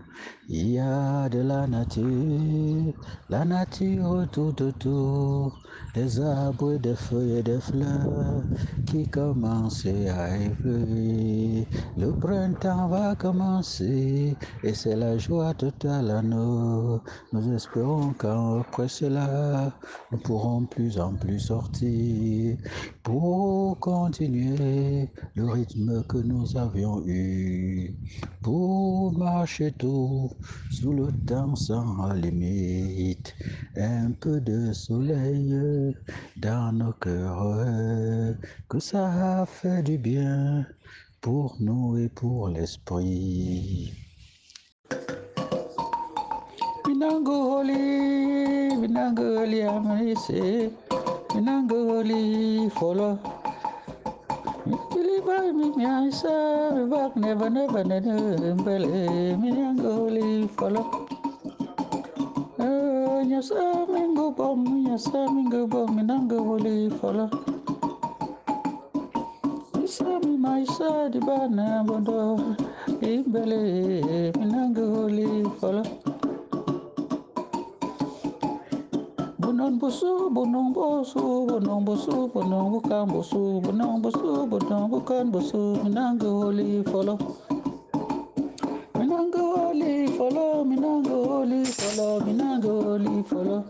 Il 0.48 0.72
y 0.72 0.80
a 0.80 1.28
de 1.28 1.40
la 1.40 1.68
nature, 1.68 2.94
la 3.30 3.44
nature 3.44 4.28
tout 4.32 4.62
autour, 4.62 5.60
des 5.94 6.22
arbres, 6.22 6.78
des 6.78 6.96
feuilles 6.96 7.40
et 7.40 7.44
des 7.44 7.60
fleurs 7.60 8.46
qui 8.86 9.08
commencent 9.08 9.86
à 9.86 10.38
effleurer. 10.38 11.68
Le 11.98 12.14
printemps 12.14 12.88
va 12.88 13.16
commencer 13.16 14.38
et 14.64 14.74
c'est 14.74 14.96
la 14.96 15.18
joie 15.18 15.54
totale 15.54 16.12
à 16.12 16.22
nous. 16.22 17.02
Nous 17.34 17.54
espérons 17.54 18.14
qu'après 18.14 18.88
cela, 18.88 19.31
nous 20.12 20.18
pourrons 20.20 20.66
plus 20.66 21.00
en 21.00 21.16
plus 21.16 21.40
sortir 21.40 22.58
pour 23.04 23.80
continuer 23.80 25.10
le 25.36 25.46
rythme 25.46 26.04
que 26.04 26.18
nous 26.18 26.58
avions 26.58 27.04
eu, 27.06 27.96
pour 28.42 29.14
marcher 29.18 29.72
tout 29.74 30.32
sous 30.70 30.94
le 30.94 31.12
temps 31.26 31.56
sans 31.56 32.14
limite, 32.14 33.36
un 33.78 34.12
peu 34.12 34.42
de 34.42 34.74
soleil 34.74 35.96
dans 36.38 36.72
nos 36.74 36.94
cœurs, 36.94 38.36
que 38.70 38.80
ça 38.80 39.46
fait 39.48 39.84
du 39.84 39.98
bien 39.98 40.66
pour 41.22 41.56
nous 41.60 41.98
et 41.98 42.10
pour 42.10 42.50
l'esprit. 42.50 44.01
Vinangoli, 47.02 48.78
Vinangoli, 48.78 49.64
Amanese, 49.66 50.72
Vinangoli, 51.34 52.70
follow. 52.74 53.18
Believe 54.94 55.26
by 55.26 55.52
me, 55.52 56.12
say, 56.12 56.70
we 56.74 56.86
walk 56.86 57.18
never, 57.18 57.50
never, 57.50 57.84
never, 57.84 58.38
never. 58.38 58.54
believe, 58.64 59.36
Vinangoli, 59.42 60.48
follow. 60.52 61.08
Oh, 62.60 63.24
yes, 63.28 63.50
I'm 63.50 63.96
in 63.96 64.14
good 64.14 64.36
form, 64.36 64.68
Nyasa 64.86 65.26
mingu 65.34 65.66
bom, 65.66 65.66
nyasa 65.66 65.66
mingu 65.66 65.68
bom, 65.68 65.98
Vinangoli, 65.98 67.00
follow. 67.02 67.32
Sami 69.88 70.38
maisha 70.38 71.10
di 71.12 71.20
bana 71.20 71.84
bondo, 71.84 72.38
imbele, 73.02 74.32
Vinangoli, 74.34 75.50
follow. 75.60 76.01
Bonon 79.52 79.78
busu, 79.78 80.32
bonon 80.32 80.72
busu, 80.72 81.46
bonon 81.46 81.84
busu, 81.84 82.32
bonon 82.32 82.72
bukan 82.72 83.04
busu, 83.12 83.60
bonon 83.60 84.00
busu, 84.02 84.48
bonon 84.48 84.88
bukan 84.88 85.28
busu. 85.28 85.76
minango 85.84 86.40
holy 86.40 86.82
follow. 86.88 87.20
Minango 88.96 89.44
holy 89.60 90.08
follow, 90.16 90.64
minango 90.64 91.28
holy 91.28 91.66
follow, 91.66 92.22
minango 92.24 92.96
holy 92.96 93.24
follow. 93.28 93.68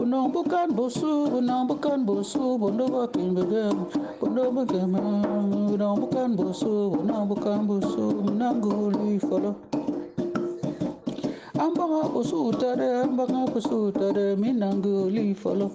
Bonon 0.00 0.32
bukan 0.32 0.72
busu, 0.72 1.28
bonon 1.28 1.68
bukan 1.68 2.08
busu, 2.08 2.56
bonon 2.56 2.88
bukan 2.88 3.36
bebem, 3.36 3.76
bonon 4.16 4.48
bukan 4.64 4.88
bonon 4.96 5.94
bukan 6.00 6.28
busu, 6.32 6.88
bonon 6.88 7.28
bukan 7.28 7.68
busu, 7.68 8.16
minango 8.24 8.88
holy 8.88 9.20
follow. 9.20 9.54
Ambanga 11.64 12.02
kusutare, 12.14 12.88
ambanga 13.04 13.42
kusutare, 13.52 14.36
minanguli 14.36 15.34
follow. 15.34 15.70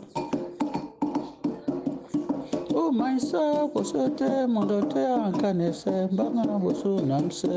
Oh 2.75 2.91
my 2.91 3.17
son, 3.19 3.69
kusote, 3.71 4.47
mondote, 4.47 4.99
ankanese, 5.07 6.09
mbanga 6.11 6.59
busu 6.59 7.01
namse. 7.07 7.49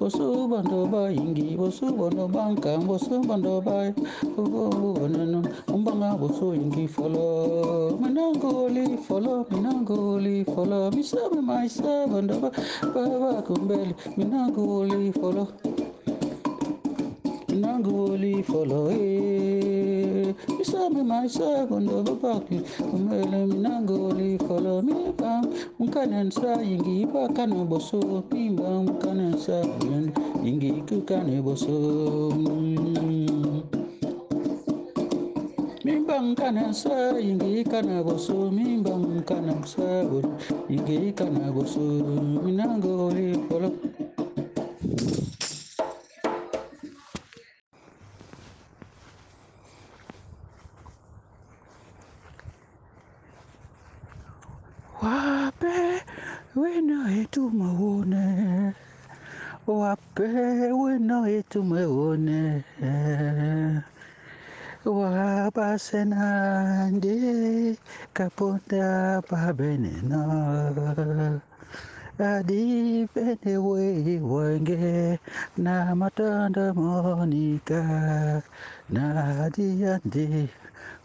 Busu 0.00 0.48
bandoba 0.48 1.12
ingi, 1.12 1.56
busu 1.56 1.86
bandoba 1.96 2.44
anka, 2.46 2.78
busu 2.78 3.20
bandoba, 3.28 3.94
ubono, 4.38 5.42
mbanga 5.78 6.16
busu 6.20 6.54
ingi 6.54 6.88
follow. 6.88 7.98
Minanguli 8.02 8.98
follow, 9.08 9.46
minanguli 9.50 10.44
follow, 10.54 10.90
misa 10.92 11.18
my 11.42 11.68
son, 11.68 12.10
bandoba, 12.12 12.50
baba 12.94 13.42
kumbeli, 13.42 13.94
minanguli 14.18 15.12
follow 15.14 15.48
nangoli 17.54 18.42
foloe 18.42 20.34
misabe 20.58 21.02
maisakondo 21.02 22.02
bapaki 22.02 22.60
umele 22.94 23.46
minangoli 23.46 24.38
me 24.82 24.82
mipa 24.82 25.42
mkanensa 25.78 26.62
yingi 26.62 27.02
ipakane 27.02 27.64
boso 27.64 27.98
pimba 28.30 28.82
mkanensa 28.82 29.56
yingi 30.44 30.72
kukane 30.88 31.42
boso 31.42 31.74
mimbam 35.84 36.34
kana 36.34 36.72
sa 36.72 37.18
ingi 37.20 37.64
kana 37.64 38.02
boso 38.02 38.50
mimbam 38.50 39.20
kana 39.28 39.52
sa 39.66 40.00
ingi 40.70 41.12
kana 41.12 41.52
boso 41.52 41.80
minangoli 42.44 43.36
follow. 43.48 43.93
wapewe 59.84 60.98
noi 60.98 61.42
tumeone 61.50 62.64
wabasenande 64.84 67.16
kaponda 68.16 69.20
babenena 69.28 70.20
adi 72.18 73.04
bene 73.12 73.54
we 73.66 73.86
wenge 74.32 75.18
na 75.64 75.74
matanda 76.00 76.64
monika. 76.78 77.82
Na 78.94 79.04
adi 79.44 79.68
andi 79.92 80.48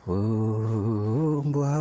ombwa 0.07 1.73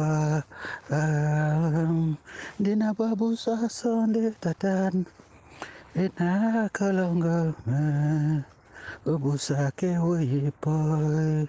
um, 0.91 2.17
dina 2.59 2.95
babu 2.99 3.37
sasonde 3.37 4.33
tatan. 4.41 5.05
Inakalongaman 6.05 8.45
ubusake 9.13 9.91
uyipoy 9.99 11.47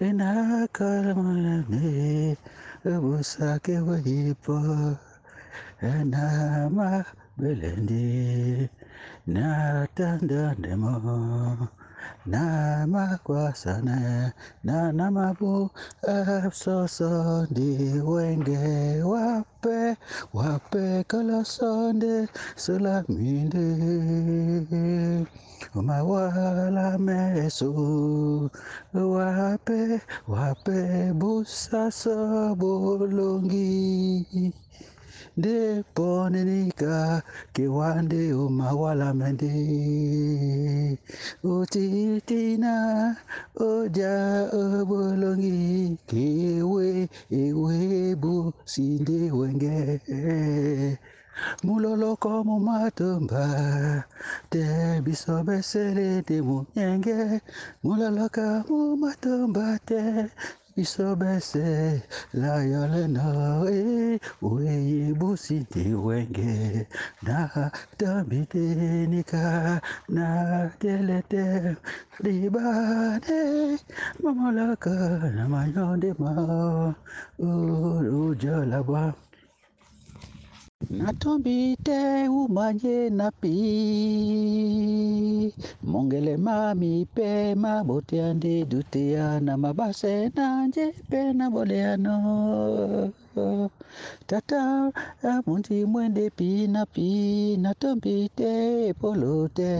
Inakalamanani 0.00 2.36
ubusake 2.92 3.74
na 3.84 4.96
Enama 5.82 7.04
belendi 7.36 8.68
demo. 10.62 10.94
Nama 12.26 13.18
kwasana 13.24 14.32
na 14.64 14.92
namabu 14.92 15.70
afsosonde 16.02 18.00
wenge 18.00 19.02
wape 19.02 19.96
wape 20.32 21.04
kolosonde 21.10 22.28
sulaminde. 22.56 23.66
Umawala 25.74 26.98
mesu 26.98 28.50
wape 28.94 30.00
wape 30.28 31.12
busaso 31.12 32.54
bulungi 32.56 34.52
ndipo 35.36 36.30
nenika 36.30 37.22
kiwande 37.52 38.32
umawalamende 38.34 39.54
utitina 41.42 42.74
oja 43.56 44.14
obolongi 44.62 45.98
kiwe 46.06 47.08
ewebu 47.30 48.52
sinde 48.64 49.20
wenge. 49.38 50.00
Muloloko 51.64 52.44
mumatomba 52.46 53.44
te 54.50 54.62
biso 55.04 55.42
besele 55.46 56.22
te 56.22 56.36
munyenge 56.46 57.40
muloloka 57.82 58.46
mumatomba 58.68 59.66
te 59.88 60.30
isobese 60.76 62.02
layoleno 62.34 63.62
e 63.70 64.18
uyibusindi 64.42 65.94
wenge 65.94 66.86
na 67.22 67.70
tambitenika 67.96 69.80
na 70.08 70.26
telete 70.80 71.76
ribane 72.24 73.78
mamolaka 74.22 74.94
na 75.36 75.44
mayondema 75.48 76.94
urujalaba 77.38 79.14
natombite 80.98 82.28
umanye 82.28 83.10
napi 83.18 83.56
mongele 85.90 86.34
mami 86.46 86.92
pema 87.14 87.72
boteyande 87.88 88.64
duteya 88.70 89.40
na 89.40 89.54
mabase 89.56 90.30
nanje 90.36 90.84
pena 91.10 91.44
boleyano 91.50 92.16
Tata 94.26 94.92
amundi 95.22 95.84
mwende 95.84 96.30
pi 96.30 96.66
na 96.66 96.86
pi 96.86 97.56
Natombi 97.62 98.28
te 98.38 98.92
polote 99.00 99.72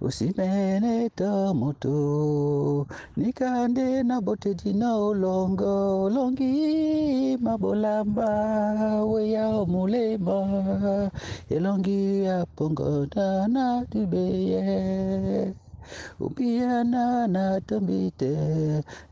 usimene 0.00 1.08
to 1.16 1.54
moto 1.54 2.86
Nikande 3.16 4.02
na 4.02 4.20
bote 4.20 4.54
dina 4.54 4.96
olongo 4.96 6.10
Longi 6.14 7.36
mabolamba 7.40 8.28
weya 9.04 9.46
mulema 9.66 11.10
elongi 11.50 12.24
ya 12.24 12.46
pongo 12.56 13.06
na 13.48 13.84
tubeye 13.90 15.54
ubiana 16.20 17.26
na 17.26 17.60
tumite 17.60 18.32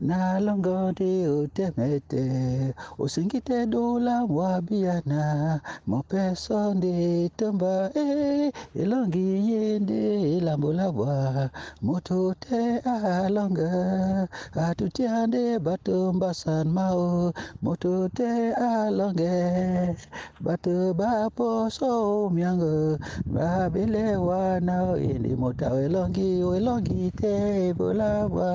na 0.01 0.39
longonde 0.39 1.27
utemete. 1.27 2.73
Usingite 2.99 3.65
dola 3.65 4.27
mwabiana 4.27 5.59
mopesonde 5.87 7.29
tomba 7.37 7.89
e 7.95 7.99
eh, 7.99 8.51
elongi 8.75 9.27
yende 9.51 10.39
lambolabwa 10.45 11.49
motute 11.81 12.79
alonga 12.79 14.27
atutiande 14.55 15.59
batombasan 15.59 16.67
mao 16.67 17.33
motute 17.61 18.53
alonge 18.53 19.95
bato 20.41 20.93
baposo 20.93 22.29
miango. 22.29 22.97
Babelewana 23.25 24.97
inimota 24.97 25.41
motawelongi 25.41 26.43
logite 26.65 27.33
bolawa 27.77 28.49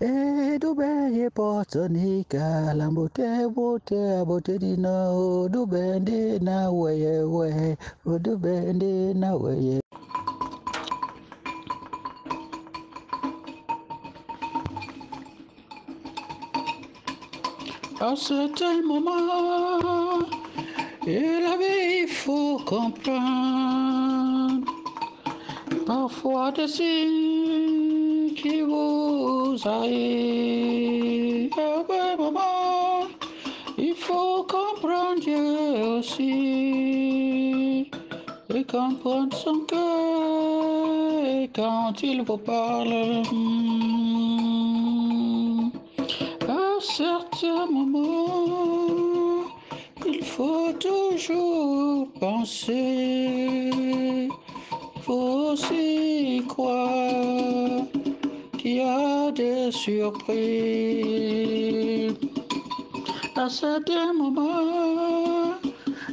edubeye 0.00 1.26
potonika 1.36 2.74
lambote 2.78 3.28
bote 3.54 3.98
aboterina 4.20 4.92
odubende 5.10 6.38
na 6.46 6.70
weyewe 6.70 7.76
odubende 8.12 8.92
na 9.14 9.30
weye 9.42 9.80
À 18.00 18.14
ce 18.16 18.48
tel 18.54 18.82
moment, 18.84 19.14
la 21.06 21.56
il 22.02 22.06
faut 22.08 22.58
comprendre. 22.66 23.93
Parfois 25.86 26.50
des 26.52 26.68
signes 26.68 28.34
qui 28.34 28.62
vous 28.62 29.56
un 31.96 32.16
moment, 32.16 33.06
il 33.78 33.94
faut 33.94 34.44
comprendre 34.44 35.20
Dieu 35.20 35.98
aussi. 35.98 37.90
Et 38.54 38.64
comprendre 38.64 39.36
son 39.36 39.60
cœur. 39.60 39.78
Quand 41.54 42.02
il 42.02 42.22
vous 42.22 42.36
parle. 42.38 43.22
hmm, 43.32 44.64
à 46.48 46.80
certains 46.80 47.66
moments, 47.66 49.44
il 50.06 50.22
faut 50.24 50.72
toujours 50.80 52.08
penser, 52.18 53.70
aussi 55.54 56.42
croire 56.48 57.86
qu'il 58.58 58.76
y 58.76 58.80
a 58.80 59.30
des 59.30 59.70
surprises. 59.70 60.34
À 63.36 63.48
certains 63.48 64.12
moments, 64.12 65.54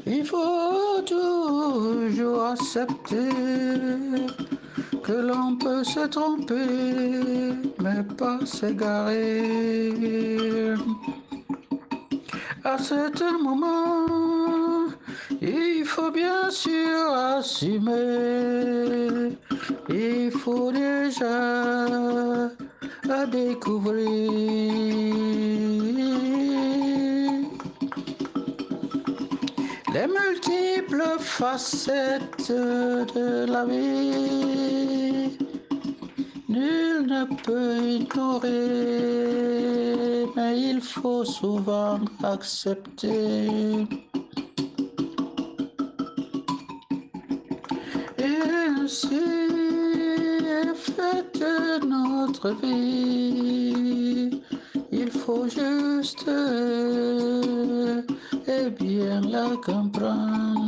il 0.06 0.23
faut 0.23 1.01
toujours 1.06 2.43
accepter 2.54 3.30
que 5.01 5.13
l'on 5.27 5.56
peut 5.56 5.84
se 5.84 6.06
tromper, 6.08 7.56
mais 7.84 8.04
pas 8.17 8.39
s'égarer. 8.45 9.56
À 12.63 12.77
certains 12.77 13.39
moments, 13.39 14.90
il 15.41 15.84
faut 15.86 16.12
bien 16.12 16.49
sûr 16.51 17.12
assumer. 17.13 17.91
Il 19.89 20.32
faut 20.32 20.71
déjà 20.71 22.49
découvrir. 23.32 24.32
Les 29.93 30.08
multiples 30.08 31.04
facettes 31.19 32.49
de 32.49 33.45
la 33.51 33.65
vie, 33.65 35.38
nul 36.47 37.06
ne 37.08 37.25
peut 37.43 37.82
ignorer, 37.84 38.47
mais 40.36 40.60
il 40.60 40.82
faut 40.82 41.25
souvent 41.25 41.99
accepter. 42.23 43.88
Faite 51.41 51.84
notre 51.88 52.49
vie. 52.62 54.30
Il 54.91 55.10
faut 55.10 55.47
juste 55.47 56.30
et 58.56 58.69
bien 58.69 59.21
la 59.36 59.47
comprendre. 59.67 60.65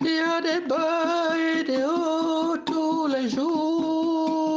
Il 0.00 0.14
y 0.20 0.22
a 0.36 0.38
des 0.48 0.60
bas 0.70 1.36
et 1.50 1.62
des 1.70 1.84
hauts 1.84 2.56
tous 2.72 3.06
les 3.14 3.26
jours 3.28 4.56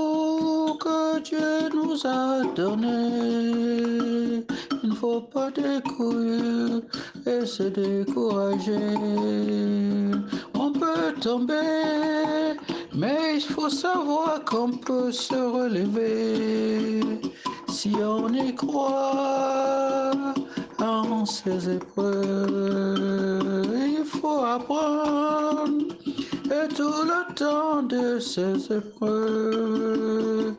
que 0.83 1.19
Dieu 1.29 1.69
nous 1.77 1.97
a 2.05 2.21
donnés. 2.55 4.45
Il 4.83 4.89
ne 4.89 4.95
faut 4.95 5.21
pas 5.21 5.49
découvrir 5.51 6.81
et 7.25 7.45
se 7.45 7.63
décourager. 7.63 8.79
Tomber, 11.21 12.57
mais 12.93 13.35
il 13.35 13.41
faut 13.41 13.69
savoir 13.69 14.43
qu'on 14.45 14.71
peut 14.71 15.11
se 15.11 15.35
relever. 15.35 17.01
Si 17.69 17.93
on 18.03 18.27
y 18.33 18.53
croit 18.53 20.11
en 20.79 21.25
ces 21.25 21.69
épreuves, 21.69 23.65
il 23.97 24.03
faut 24.05 24.43
apprendre 24.43 25.85
et 26.45 26.67
tout 26.73 27.03
le 27.03 27.33
temps 27.35 27.83
de 27.83 28.19
ces 28.19 28.71
épreuves 28.71 30.55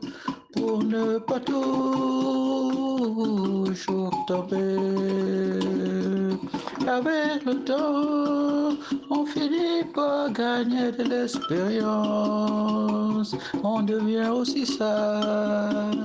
pour 0.65 0.83
ne 0.83 1.19
pas 1.19 1.39
toujours 1.39 1.75
tomber. 4.25 4.77
Avec 6.87 7.45
le 7.45 7.55
temps, 7.63 8.75
on 9.11 9.25
finit 9.25 9.83
par 9.93 10.31
gagner 10.31 10.91
de 10.91 11.03
l'expérience. 11.03 11.85
On 13.63 13.81
devient 13.83 14.29
aussi 14.33 14.65
sage 14.65 15.97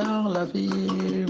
dans 0.00 0.28
la 0.36 0.44
vie. 0.44 1.26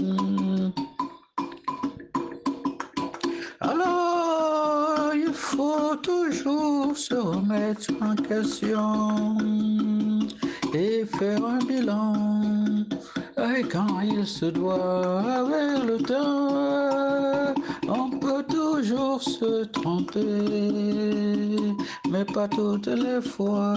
Alors, 3.61 5.11
il 5.15 5.33
faut 5.33 5.95
toujours 6.03 6.95
se 6.95 7.15
remettre 7.15 7.91
en 8.01 8.15
question 8.15 9.54
faire 11.05 11.45
un 11.45 11.59
bilan. 11.59 12.13
Et 13.37 13.63
quand 13.63 13.99
il 14.01 14.25
se 14.25 14.45
doit 14.45 15.21
avec 15.21 15.83
le 15.85 15.97
temps, 15.97 17.53
on 17.87 18.09
peut 18.19 18.43
toujours 18.49 19.21
se 19.21 19.65
tromper, 19.65 20.21
mais 22.09 22.25
pas 22.25 22.47
toutes 22.47 22.87
les 22.87 23.21
fois. 23.21 23.75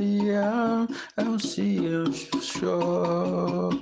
Il 0.00 0.24
y 0.26 0.34
a 0.34 0.86
aussi 1.34 1.80
un 1.86 2.10
choc. 2.40 3.74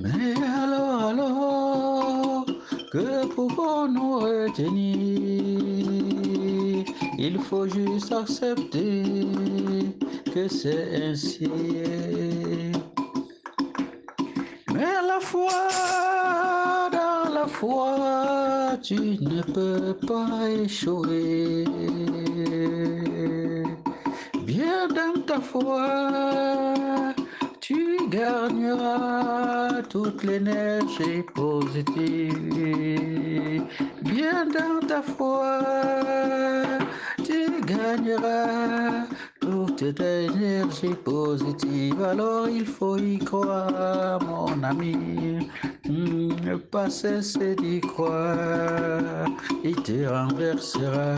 Mais 0.00 0.34
alors, 0.62 1.04
alors, 1.10 2.46
que 2.92 3.26
pouvons-nous 3.26 4.18
retenir? 4.18 5.95
Il 7.18 7.38
faut 7.38 7.66
juste 7.66 8.12
accepter 8.12 9.02
que 10.34 10.48
c'est 10.48 11.02
ainsi. 11.02 11.48
Mais 14.74 15.00
la 15.06 15.18
foi, 15.20 15.48
dans 16.92 17.32
la 17.32 17.46
foi, 17.46 18.76
tu 18.82 18.96
ne 19.20 19.40
peux 19.42 19.94
pas 20.06 20.50
échouer. 20.62 21.64
Bien 24.44 24.86
dans 24.88 25.20
ta 25.26 25.40
foi, 25.40 26.74
tu 27.60 27.96
gagneras 28.10 29.82
toute 29.88 30.22
l'énergie 30.22 31.22
positive. 31.34 32.36
Bien 34.02 34.44
dans 34.46 34.86
ta 34.86 35.00
foi, 35.02 35.60
tu 37.26 37.60
gagneras 37.66 39.06
toute 39.40 39.82
l'énergie 39.98 40.94
positive. 41.04 42.02
Alors 42.02 42.48
il 42.48 42.64
faut 42.64 42.96
y 42.98 43.18
croire, 43.18 44.20
mon 44.22 44.62
ami. 44.62 45.48
Ne 45.88 46.56
pas 46.56 46.88
cesser 46.88 47.56
d'y 47.56 47.80
croire, 47.80 49.26
il 49.64 49.76
te 49.82 50.06
renversera. 50.06 51.14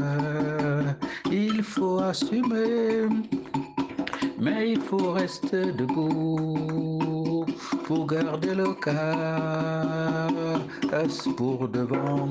Il 1.30 1.62
faut 1.62 1.98
assumer 1.98 3.08
mais 4.40 4.72
il 4.72 4.80
faut 4.80 5.12
rester 5.12 5.72
debout 5.72 7.44
pour 7.84 8.06
garder 8.06 8.54
le 8.54 8.72
cap 8.74 10.32
pour 11.36 11.68
devant. 11.68 12.28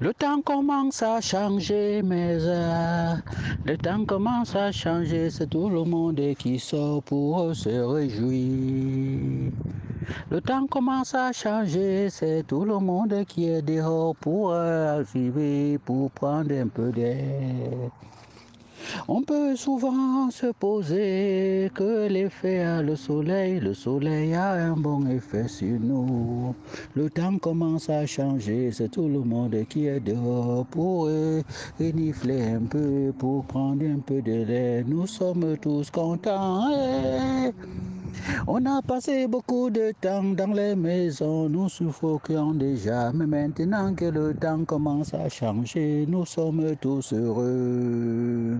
Le 0.00 0.14
temps 0.14 0.40
commence 0.42 1.02
à 1.02 1.20
changer, 1.20 2.02
mais 2.04 2.38
euh, 2.40 3.14
le 3.64 3.76
temps 3.76 4.04
commence 4.04 4.54
à 4.54 4.70
changer, 4.70 5.28
c'est 5.28 5.48
tout 5.48 5.68
le 5.68 5.82
monde 5.82 6.20
qui 6.38 6.60
sort 6.60 7.02
pour 7.02 7.52
se 7.56 7.68
réjouir. 7.68 9.50
Le 10.30 10.40
temps 10.40 10.68
commence 10.68 11.16
à 11.16 11.32
changer, 11.32 12.10
c'est 12.10 12.46
tout 12.46 12.64
le 12.64 12.78
monde 12.78 13.24
qui 13.26 13.48
est 13.48 13.60
dehors 13.60 14.14
pour 14.14 14.52
arriver, 14.52 15.78
pour 15.84 16.12
prendre 16.12 16.52
un 16.54 16.68
peu 16.68 16.92
d'air. 16.92 17.90
On 19.06 19.22
peut 19.22 19.56
souvent 19.56 20.30
se 20.30 20.46
poser 20.52 21.70
que 21.74 22.08
l'effet 22.08 22.60
a 22.60 22.82
le 22.82 22.96
soleil, 22.96 23.60
le 23.60 23.74
soleil 23.74 24.34
a 24.34 24.52
un 24.52 24.76
bon 24.76 25.06
effet 25.08 25.48
sur 25.48 25.78
nous. 25.80 26.54
Le 26.94 27.10
temps 27.10 27.38
commence 27.38 27.90
à 27.90 28.06
changer, 28.06 28.70
c'est 28.72 28.90
tout 28.90 29.08
le 29.08 29.20
monde 29.20 29.56
qui 29.68 29.86
est 29.86 30.00
dehors 30.00 30.64
pour 30.66 31.08
renifler 31.78 32.42
un 32.52 32.62
peu, 32.62 33.12
pour 33.18 33.44
prendre 33.44 33.84
un 33.84 33.98
peu 33.98 34.22
de 34.22 34.44
l'air. 34.44 34.84
Nous 34.86 35.06
sommes 35.06 35.56
tous 35.60 35.90
contents. 35.90 36.68
eh. 36.70 37.52
On 38.46 38.64
a 38.66 38.82
passé 38.82 39.26
beaucoup 39.26 39.70
de 39.70 39.92
temps 40.00 40.22
dans 40.22 40.52
les 40.52 40.74
maisons, 40.74 41.48
nous 41.48 41.68
suffoquions 41.68 42.52
déjà, 42.52 43.12
mais 43.12 43.26
maintenant 43.26 43.94
que 43.94 44.06
le 44.06 44.34
temps 44.34 44.64
commence 44.64 45.14
à 45.14 45.28
changer, 45.28 46.04
nous 46.08 46.26
sommes 46.26 46.74
tous 46.80 47.12
heureux. 47.12 48.56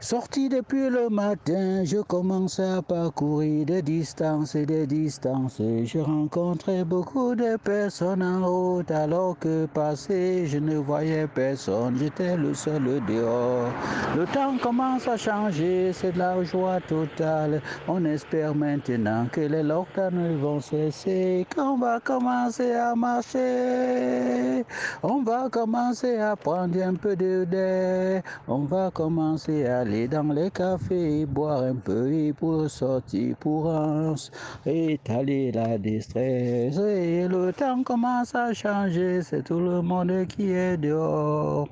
Sorti 0.00 0.48
depuis 0.48 0.90
le 0.90 1.08
matin, 1.08 1.84
je 1.84 1.98
commence 1.98 2.58
à 2.58 2.82
parcourir 2.82 3.64
des 3.64 3.82
distances 3.82 4.56
et 4.56 4.66
des 4.66 4.86
distances. 4.86 5.58
Je 5.60 5.98
rencontrais 5.98 6.82
beaucoup 6.84 7.36
de 7.36 7.56
personnes 7.56 8.22
en 8.22 8.44
route 8.44 8.90
alors 8.90 9.38
que 9.38 9.66
passé, 9.66 10.46
je 10.46 10.58
ne 10.58 10.76
voyais 10.76 11.28
personne. 11.28 11.96
J'étais 11.98 12.36
le 12.36 12.52
seul 12.54 13.00
dehors. 13.06 13.68
Le 14.16 14.26
temps 14.26 14.56
commence 14.60 15.06
à 15.06 15.16
changer, 15.16 15.92
c'est 15.92 16.12
de 16.12 16.18
la 16.18 16.42
joie 16.42 16.80
totale. 16.80 17.62
On 17.86 18.04
espère 18.04 18.56
maintenant 18.56 19.26
que 19.30 19.42
les 19.42 19.62
lockdowns 19.62 20.36
vont 20.40 20.60
cesser, 20.60 21.46
qu'on 21.54 21.78
va 21.78 22.00
commencer 22.00 22.72
à 22.72 22.96
marcher. 22.96 24.64
On 25.04 25.22
va 25.22 25.48
commencer 25.48 26.18
à 26.18 26.34
prendre 26.34 26.82
un 26.82 26.94
peu 26.94 27.14
de 27.14 27.44
d'air. 27.44 28.22
On 28.48 28.64
va 28.64 28.90
commencer 28.90 29.51
aller 29.66 30.08
dans 30.08 30.32
les 30.32 30.50
cafés, 30.50 31.26
boire 31.26 31.62
un 31.62 31.76
peu 31.76 32.12
et 32.12 32.32
pour 32.32 32.68
sortir 32.70 33.36
pour 33.36 33.70
s- 34.14 34.30
étaler 34.66 35.52
la 35.52 35.78
déstresse. 35.78 36.78
Et 36.78 37.28
le 37.28 37.52
temps 37.52 37.82
commence 37.82 38.34
à 38.34 38.52
changer, 38.52 39.22
c'est 39.22 39.42
tout 39.44 39.60
le 39.60 39.82
monde 39.82 40.26
qui 40.26 40.50
est 40.52 40.76
dehors. 40.76 41.68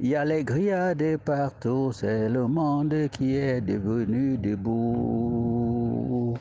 Il 0.00 0.08
y 0.08 0.16
a 0.16 0.24
les 0.24 0.44
grillades 0.44 1.16
partout, 1.24 1.92
c'est 1.92 2.28
le 2.28 2.46
monde 2.46 3.08
qui 3.10 3.36
est 3.36 3.60
devenu 3.60 4.36
debout. 4.38 6.34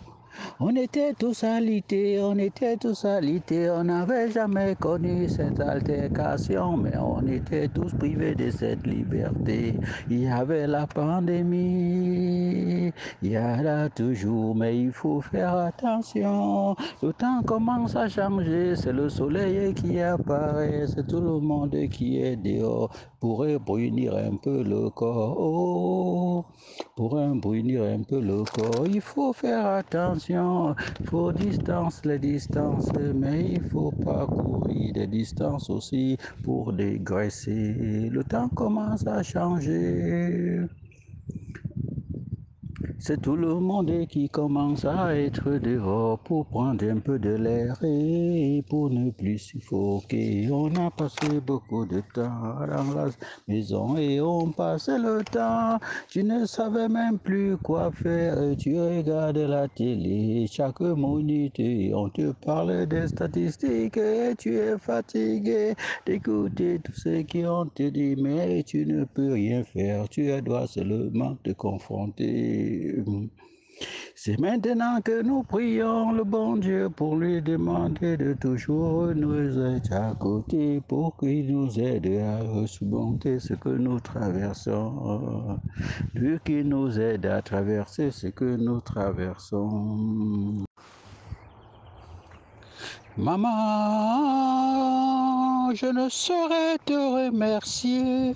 On 0.59 0.75
était 0.75 1.13
tous 1.13 1.43
alités, 1.43 2.19
on 2.21 2.37
était 2.37 2.77
tous 2.77 3.05
alités, 3.05 3.69
on 3.69 3.85
n'avait 3.85 4.31
jamais 4.31 4.75
connu 4.75 5.27
cette 5.27 5.59
altercation, 5.59 6.77
mais 6.77 6.97
on 6.97 7.25
était 7.27 7.67
tous 7.67 7.93
privés 7.93 8.35
de 8.35 8.49
cette 8.51 8.85
liberté. 8.85 9.79
Il 10.09 10.23
y 10.23 10.27
avait 10.27 10.67
la 10.67 10.87
pandémie, 10.87 12.91
il 13.21 13.31
y 13.31 13.37
en 13.37 13.65
a 13.65 13.89
toujours, 13.89 14.55
mais 14.55 14.77
il 14.77 14.91
faut 14.91 15.21
faire 15.21 15.55
attention. 15.55 16.75
Le 17.01 17.13
temps 17.13 17.41
commence 17.43 17.95
à 17.95 18.07
changer, 18.07 18.75
c'est 18.75 18.93
le 18.93 19.09
soleil 19.09 19.73
qui 19.73 19.99
apparaît, 19.99 20.85
c'est 20.87 21.07
tout 21.07 21.21
le 21.21 21.39
monde 21.39 21.75
qui 21.89 22.21
est 22.21 22.35
dehors 22.35 22.91
pour 23.21 23.45
brunir 23.59 24.15
un 24.15 24.35
peu 24.35 24.63
le 24.63 24.89
corps. 24.89 25.37
Oh, 25.39 26.43
pour 26.95 27.15
brunir 27.35 27.83
un 27.83 28.01
peu 28.01 28.19
le 28.19 28.43
corps, 28.43 28.87
il 28.87 28.99
faut 28.99 29.31
faire 29.31 29.65
attention. 29.67 30.75
Il 30.99 31.05
faut 31.05 31.31
distance 31.31 32.03
les 32.03 32.17
distances, 32.17 32.89
mais 33.15 33.45
il 33.53 33.61
faut 33.61 33.91
pas 34.03 34.25
courir 34.25 34.93
des 34.93 35.07
distances 35.07 35.69
aussi 35.69 36.17
pour 36.43 36.73
dégraisser. 36.73 38.09
Le 38.09 38.23
temps 38.23 38.49
commence 38.49 39.05
à 39.05 39.21
changer. 39.21 40.65
C'est 43.03 43.19
tout 43.19 43.35
le 43.35 43.55
monde 43.55 44.05
qui 44.05 44.29
commence 44.29 44.85
à 44.85 45.17
être 45.17 45.53
dehors 45.53 46.19
pour 46.19 46.45
prendre 46.45 46.87
un 46.87 46.99
peu 46.99 47.17
de 47.17 47.31
l'air 47.31 47.75
et 47.83 48.63
pour 48.69 48.91
ne 48.91 49.09
plus 49.09 49.39
suffoquer. 49.39 50.47
On 50.51 50.67
a 50.75 50.91
passé 50.91 51.39
beaucoup 51.43 51.87
de 51.87 52.03
temps 52.13 52.29
dans 52.59 52.93
la 52.93 53.09
maison 53.47 53.97
et 53.97 54.21
on 54.21 54.51
passait 54.51 54.99
le 54.99 55.23
temps. 55.23 55.79
Tu 56.09 56.23
ne 56.23 56.45
savais 56.45 56.89
même 56.89 57.17
plus 57.17 57.57
quoi 57.57 57.91
faire. 57.91 58.37
Tu 58.55 58.79
regardes 58.79 59.37
la 59.37 59.67
télé 59.67 60.45
chaque 60.45 60.81
minute 60.81 61.59
on 61.95 62.07
te 62.09 62.31
parle 62.45 62.85
des 62.85 63.07
statistiques 63.07 63.97
et 63.97 64.35
tu 64.37 64.55
es 64.57 64.77
fatigué 64.77 65.73
d'écouter 66.05 66.79
tout 66.83 66.93
ce 66.93 67.23
qu'on 67.23 67.65
te 67.65 67.89
dit, 67.89 68.15
mais 68.15 68.61
tu 68.61 68.85
ne 68.85 69.05
peux 69.05 69.33
rien 69.33 69.63
faire. 69.63 70.07
Tu 70.07 70.39
dois 70.43 70.67
seulement 70.67 71.35
te 71.43 71.51
confronter. 71.53 72.90
C'est 74.15 74.39
maintenant 74.39 75.01
que 75.01 75.23
nous 75.23 75.41
prions 75.41 76.11
le 76.11 76.23
bon 76.23 76.55
Dieu 76.57 76.89
pour 76.89 77.15
lui 77.15 77.41
demander 77.41 78.17
de 78.17 78.33
toujours 78.33 79.07
nous 79.15 79.59
être 79.75 79.93
à 79.93 80.13
côté 80.13 80.79
pour 80.87 81.17
qu'il 81.17 81.51
nous 81.51 81.79
aide 81.79 82.05
à 82.07 82.67
surmonter 82.67 83.39
ce 83.39 83.55
que 83.55 83.69
nous 83.69 83.99
traversons. 83.99 85.59
Dieu 86.15 86.39
qui 86.45 86.63
nous 86.63 86.99
aide 86.99 87.25
à 87.25 87.41
traverser 87.41 88.11
ce 88.11 88.27
que 88.27 88.57
nous 88.57 88.81
traversons. 88.81 90.65
Maman, 93.17 93.49
je 95.73 95.87
ne 95.87 96.07
saurais 96.09 96.77
te 96.85 96.93
remercier 96.93 98.35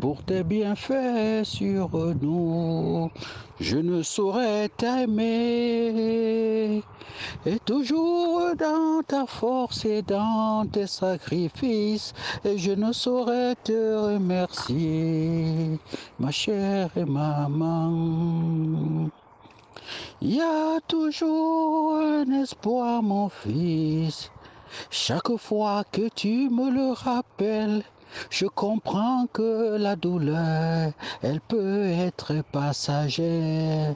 pour 0.00 0.24
tes 0.24 0.42
bienfaits 0.42 1.44
sur 1.44 1.90
nous. 2.20 3.10
Je 3.58 3.78
ne 3.78 4.02
saurais 4.02 4.68
t'aimer. 4.68 6.82
Et 7.46 7.58
toujours 7.64 8.54
dans 8.58 9.00
ta 9.06 9.24
force 9.24 9.86
et 9.86 10.02
dans 10.02 10.66
tes 10.70 10.86
sacrifices, 10.86 12.12
et 12.44 12.58
je 12.58 12.72
ne 12.72 12.92
saurais 12.92 13.54
te 13.64 14.12
remercier, 14.12 15.78
ma 16.18 16.30
chère 16.30 16.90
maman. 17.06 19.08
Il 20.20 20.34
y 20.34 20.40
a 20.40 20.78
toujours 20.86 21.96
un 21.96 22.30
espoir, 22.42 23.02
mon 23.02 23.30
fils. 23.30 24.30
Chaque 24.90 25.34
fois 25.36 25.84
que 25.90 26.08
tu 26.14 26.50
me 26.50 26.70
le 26.70 26.92
rappelles, 26.92 27.82
je 28.30 28.46
comprends 28.46 29.26
que 29.32 29.76
la 29.76 29.96
douleur, 29.96 30.92
elle 31.22 31.40
peut 31.40 31.90
être 31.90 32.34
passagère. 32.52 33.94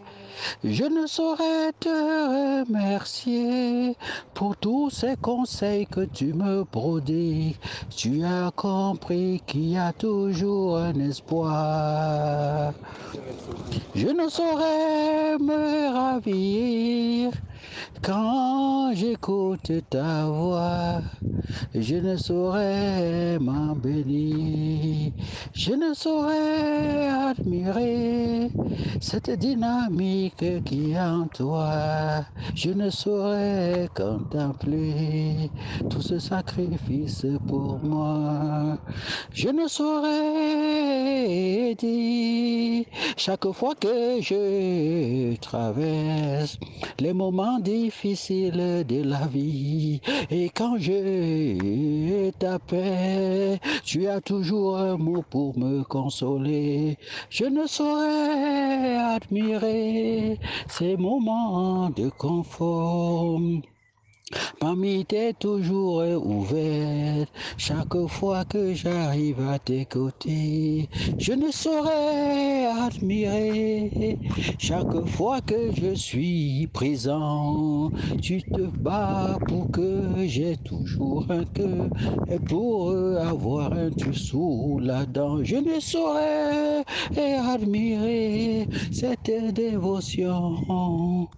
Je 0.64 0.84
ne 0.84 1.06
saurais 1.06 1.72
te 1.78 1.88
remercier 1.88 3.96
pour 4.34 4.56
tous 4.56 4.90
ces 4.90 5.16
conseils 5.16 5.86
que 5.86 6.04
tu 6.04 6.32
me 6.32 6.64
prodigues. 6.64 7.56
Tu 7.94 8.24
as 8.24 8.50
compris 8.54 9.42
qu'il 9.46 9.70
y 9.70 9.76
a 9.76 9.92
toujours 9.92 10.78
un 10.78 10.94
espoir. 10.94 12.72
Je 13.94 14.08
ne 14.08 14.28
saurais 14.28 15.38
me 15.38 15.92
ravir 15.92 17.32
quand 18.02 18.92
j'écoute 18.94 19.70
ta 19.90 20.26
voix. 20.26 21.02
Je 21.74 21.96
ne 21.96 22.16
saurais 22.16 23.38
m'en 23.38 23.74
Je 25.52 25.72
ne 25.72 25.94
saurais 25.94 27.08
admirer 27.08 28.50
cette 28.98 29.30
dynamique 29.30 30.44
qui 30.64 30.92
est 30.92 31.00
en 31.00 31.28
toi. 31.28 32.24
Je 32.54 32.70
ne 32.70 32.90
saurais 32.90 33.88
contempler 33.94 35.52
tout 35.88 36.02
ce 36.02 36.18
sacrifice 36.18 37.26
pour 37.46 37.82
moi. 37.82 38.78
Je 39.32 39.48
ne 39.48 39.68
saurais 39.68 40.14
dire 41.76 42.84
chaque 43.16 43.50
fois 43.52 43.74
que 43.74 44.20
je 44.20 45.36
traverse 45.36 46.58
les 46.98 47.12
moments 47.12 47.58
difficiles 47.61 48.84
de 48.86 49.02
la 49.02 49.26
vie 49.26 50.00
et 50.30 50.50
quand 50.50 50.78
je 50.78 52.30
t'appelle, 52.30 53.58
tu 53.84 53.99
as 54.07 54.20
toujours 54.20 54.78
un 54.78 54.96
mot 54.96 55.22
pour 55.28 55.59
me 55.59 55.82
consoler. 55.84 56.96
Je 57.28 57.44
ne 57.44 57.66
saurais 57.66 58.96
admirer 58.96 60.38
ces 60.68 60.96
moments 60.96 61.90
de 61.90 62.09
confort. 62.09 63.40
Parmi 64.60 65.04
tes 65.06 65.34
toujours 65.34 66.04
ouverte, 66.24 67.32
chaque 67.56 67.96
fois 68.08 68.44
que 68.44 68.74
j'arrive 68.74 69.40
à 69.40 69.58
tes 69.58 69.86
côtés, 69.86 70.88
je 71.18 71.32
ne 71.32 71.50
saurais 71.50 72.66
admirer. 72.66 74.20
Chaque 74.58 75.04
fois 75.06 75.40
que 75.40 75.72
je 75.72 75.94
suis 75.94 76.68
présent, 76.72 77.90
tu 78.20 78.42
te 78.42 78.60
bats 78.60 79.40
pour 79.46 79.70
que 79.70 80.26
j'ai 80.26 80.56
toujours 80.58 81.26
un 81.30 81.44
cœur 81.44 81.90
et 82.28 82.38
pour 82.38 82.92
avoir 82.92 83.72
un 83.72 83.90
dessous 83.90 84.78
là-dedans. 84.80 85.42
Je 85.42 85.56
ne 85.56 85.80
saurais 85.80 86.84
admirer 87.16 88.68
cette 88.92 89.30
dévotion. 89.54 91.28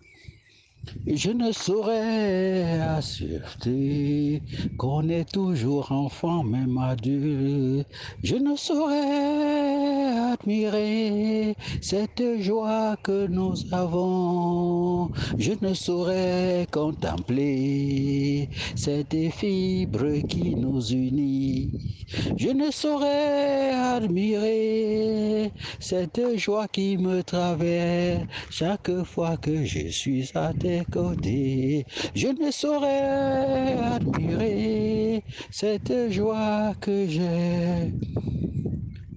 Je 1.07 1.31
ne 1.31 1.53
saurais 1.53 2.81
assurer 2.81 4.43
qu'on 4.77 5.09
est 5.09 5.31
toujours 5.31 5.91
enfant, 5.93 6.45
même 6.45 6.79
adulte. 6.79 7.89
Je 8.23 8.37
ne 8.37 8.57
saurais 8.57 10.33
admirer 10.33 11.55
cette 11.81 12.23
joie 12.41 12.97
que 13.03 13.27
nous 13.27 13.55
avons. 13.73 15.11
Je 15.39 15.53
ne 15.61 15.75
saurais 15.75 16.67
contempler 16.71 18.49
cette 18.77 19.17
fibre 19.33 20.21
qui 20.29 20.57
nous 20.57 20.83
unit. 20.93 21.73
Je 22.37 22.49
ne 22.49 22.71
saurais 22.71 23.71
admirer 23.73 25.53
cette 25.81 26.21
joie 26.37 26.69
qui 26.69 26.99
me 26.99 27.23
traverse 27.23 28.27
chaque 28.51 29.03
fois 29.05 29.37
que 29.37 29.65
je 29.65 29.89
suis 29.89 30.31
à 30.35 30.53
Je 32.15 32.29
ne 32.29 32.51
saurais 32.51 33.77
admirer 33.95 35.23
cette 35.51 36.11
joie 36.11 36.75
que 36.81 37.07
j'ai. 37.09 37.93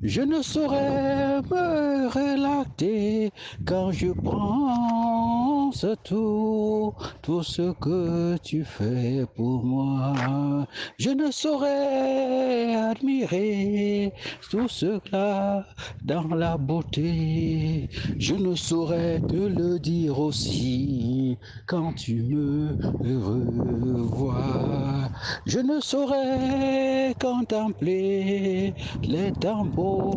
Je 0.08 0.22
ne 0.22 0.44
saurais 0.44 1.42
me 1.50 2.08
relaxer 2.08 3.32
quand 3.66 3.92
je 3.92 4.10
pense 4.24 5.84
tout, 6.04 6.94
tout 7.24 7.42
ce 7.42 7.74
que 7.82 8.38
tu 8.44 8.64
fais 8.66 9.26
pour 9.36 9.64
moi. 9.64 10.68
Je 11.00 11.10
ne 11.10 11.32
saurais 11.32 12.76
admirer 12.76 14.14
tout 14.52 14.68
cela 14.68 15.66
dans 16.04 16.28
la 16.36 16.58
beauté. 16.58 17.90
Je 18.20 18.36
ne 18.36 18.54
saurais 18.54 19.22
te 19.22 19.36
le 19.36 19.80
dire 19.80 20.20
aussi 20.20 21.40
quand 21.66 21.94
tu 21.94 22.22
me 22.22 22.78
revois. 23.04 25.10
Je 25.48 25.60
ne 25.60 25.80
saurais 25.80 27.16
contempler 27.20 28.76
les 29.08 29.32
temps 29.32 29.66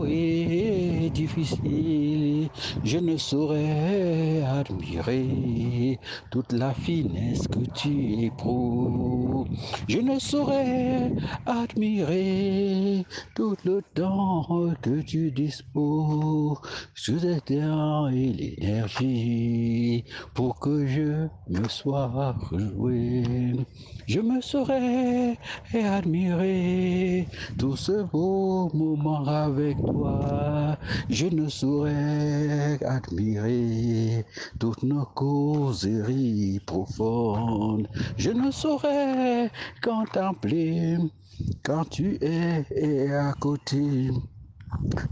et 0.07 1.11
difficiles. 1.11 2.49
Je 2.85 2.99
ne 2.99 3.17
saurais 3.17 4.43
admirer 4.43 5.99
toute 6.31 6.53
la 6.53 6.73
finesse 6.75 7.47
que 7.49 7.65
tu 7.75 8.25
éprouves. 8.25 9.47
Je 9.89 9.99
ne 9.99 10.19
saurais 10.19 11.13
admirer 11.47 13.05
tout 13.35 13.57
le 13.65 13.83
temps 13.95 14.47
que 14.83 15.01
tu 15.03 15.31
disposes 15.31 16.59
sur 16.95 17.21
le 17.23 17.41
temps 17.41 18.09
et 18.09 18.33
l'énergie 18.33 20.05
pour 20.35 20.59
que 20.61 20.87
je 20.87 21.29
me 21.49 21.69
sois 21.69 22.35
rejoué. 22.51 23.55
Je 24.07 24.21
me 24.21 24.41
saurais 24.41 25.37
admirer 25.75 27.29
tout 27.59 27.77
ce 27.77 28.03
beau 28.05 28.71
moment 28.73 29.23
toi. 29.87 30.77
Je 31.11 31.27
ne 31.27 31.49
saurais 31.49 32.79
admirer 32.85 34.25
toutes 34.59 34.83
nos 34.83 35.05
causeries 35.07 36.61
profondes. 36.67 37.89
Je 38.17 38.31
ne 38.31 38.51
saurais 38.51 39.51
contempler 39.83 40.97
quand 41.63 41.85
tu 41.87 42.19
es 42.23 43.11
à 43.13 43.33
côté. 43.35 44.11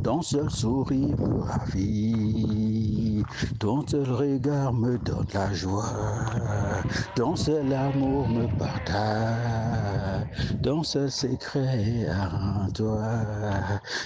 Ton 0.02 0.22
seul 0.22 0.50
sourire 0.50 1.16
me 1.18 1.40
ravit, 1.40 3.22
ton 3.58 3.86
seul 3.86 4.10
regard 4.10 4.72
me 4.72 4.98
donne 4.98 5.26
la 5.34 5.52
joie, 5.52 6.84
ton 7.14 7.34
seul 7.36 7.72
amour 7.72 8.28
me 8.28 8.46
partage, 8.58 10.26
ton 10.62 10.82
seul 10.82 11.10
secret 11.10 12.06
en 12.10 12.70
toi. 12.70 13.24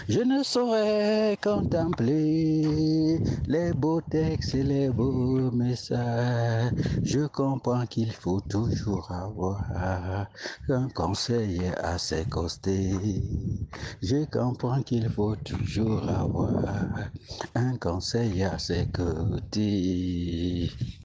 Je 0.08 0.20
ne 0.20 0.42
saurais 0.42 1.36
contempler 1.42 3.22
les 3.46 3.72
beaux 3.74 4.00
textes 4.00 4.54
et 4.54 4.62
les 4.62 4.88
beaux 4.88 5.50
messages. 5.50 6.72
Je 7.04 7.26
comprends 7.26 7.86
qu'il 7.86 8.12
faut 8.12 8.40
toujours 8.40 9.10
avoir 9.12 9.66
un 10.68 10.88
conseiller 10.90 11.74
à 11.82 11.98
ses 11.98 12.24
côtés. 12.24 12.92
Je 14.02 14.24
comprends 14.24 14.82
qu'il 14.82 15.08
faut 15.08 15.36
toujours 15.44 16.08
avoir 16.08 17.10
un 17.54 17.76
conseil 17.78 18.42
à 18.42 18.58
ses 18.58 18.86
côtés. 18.86 20.70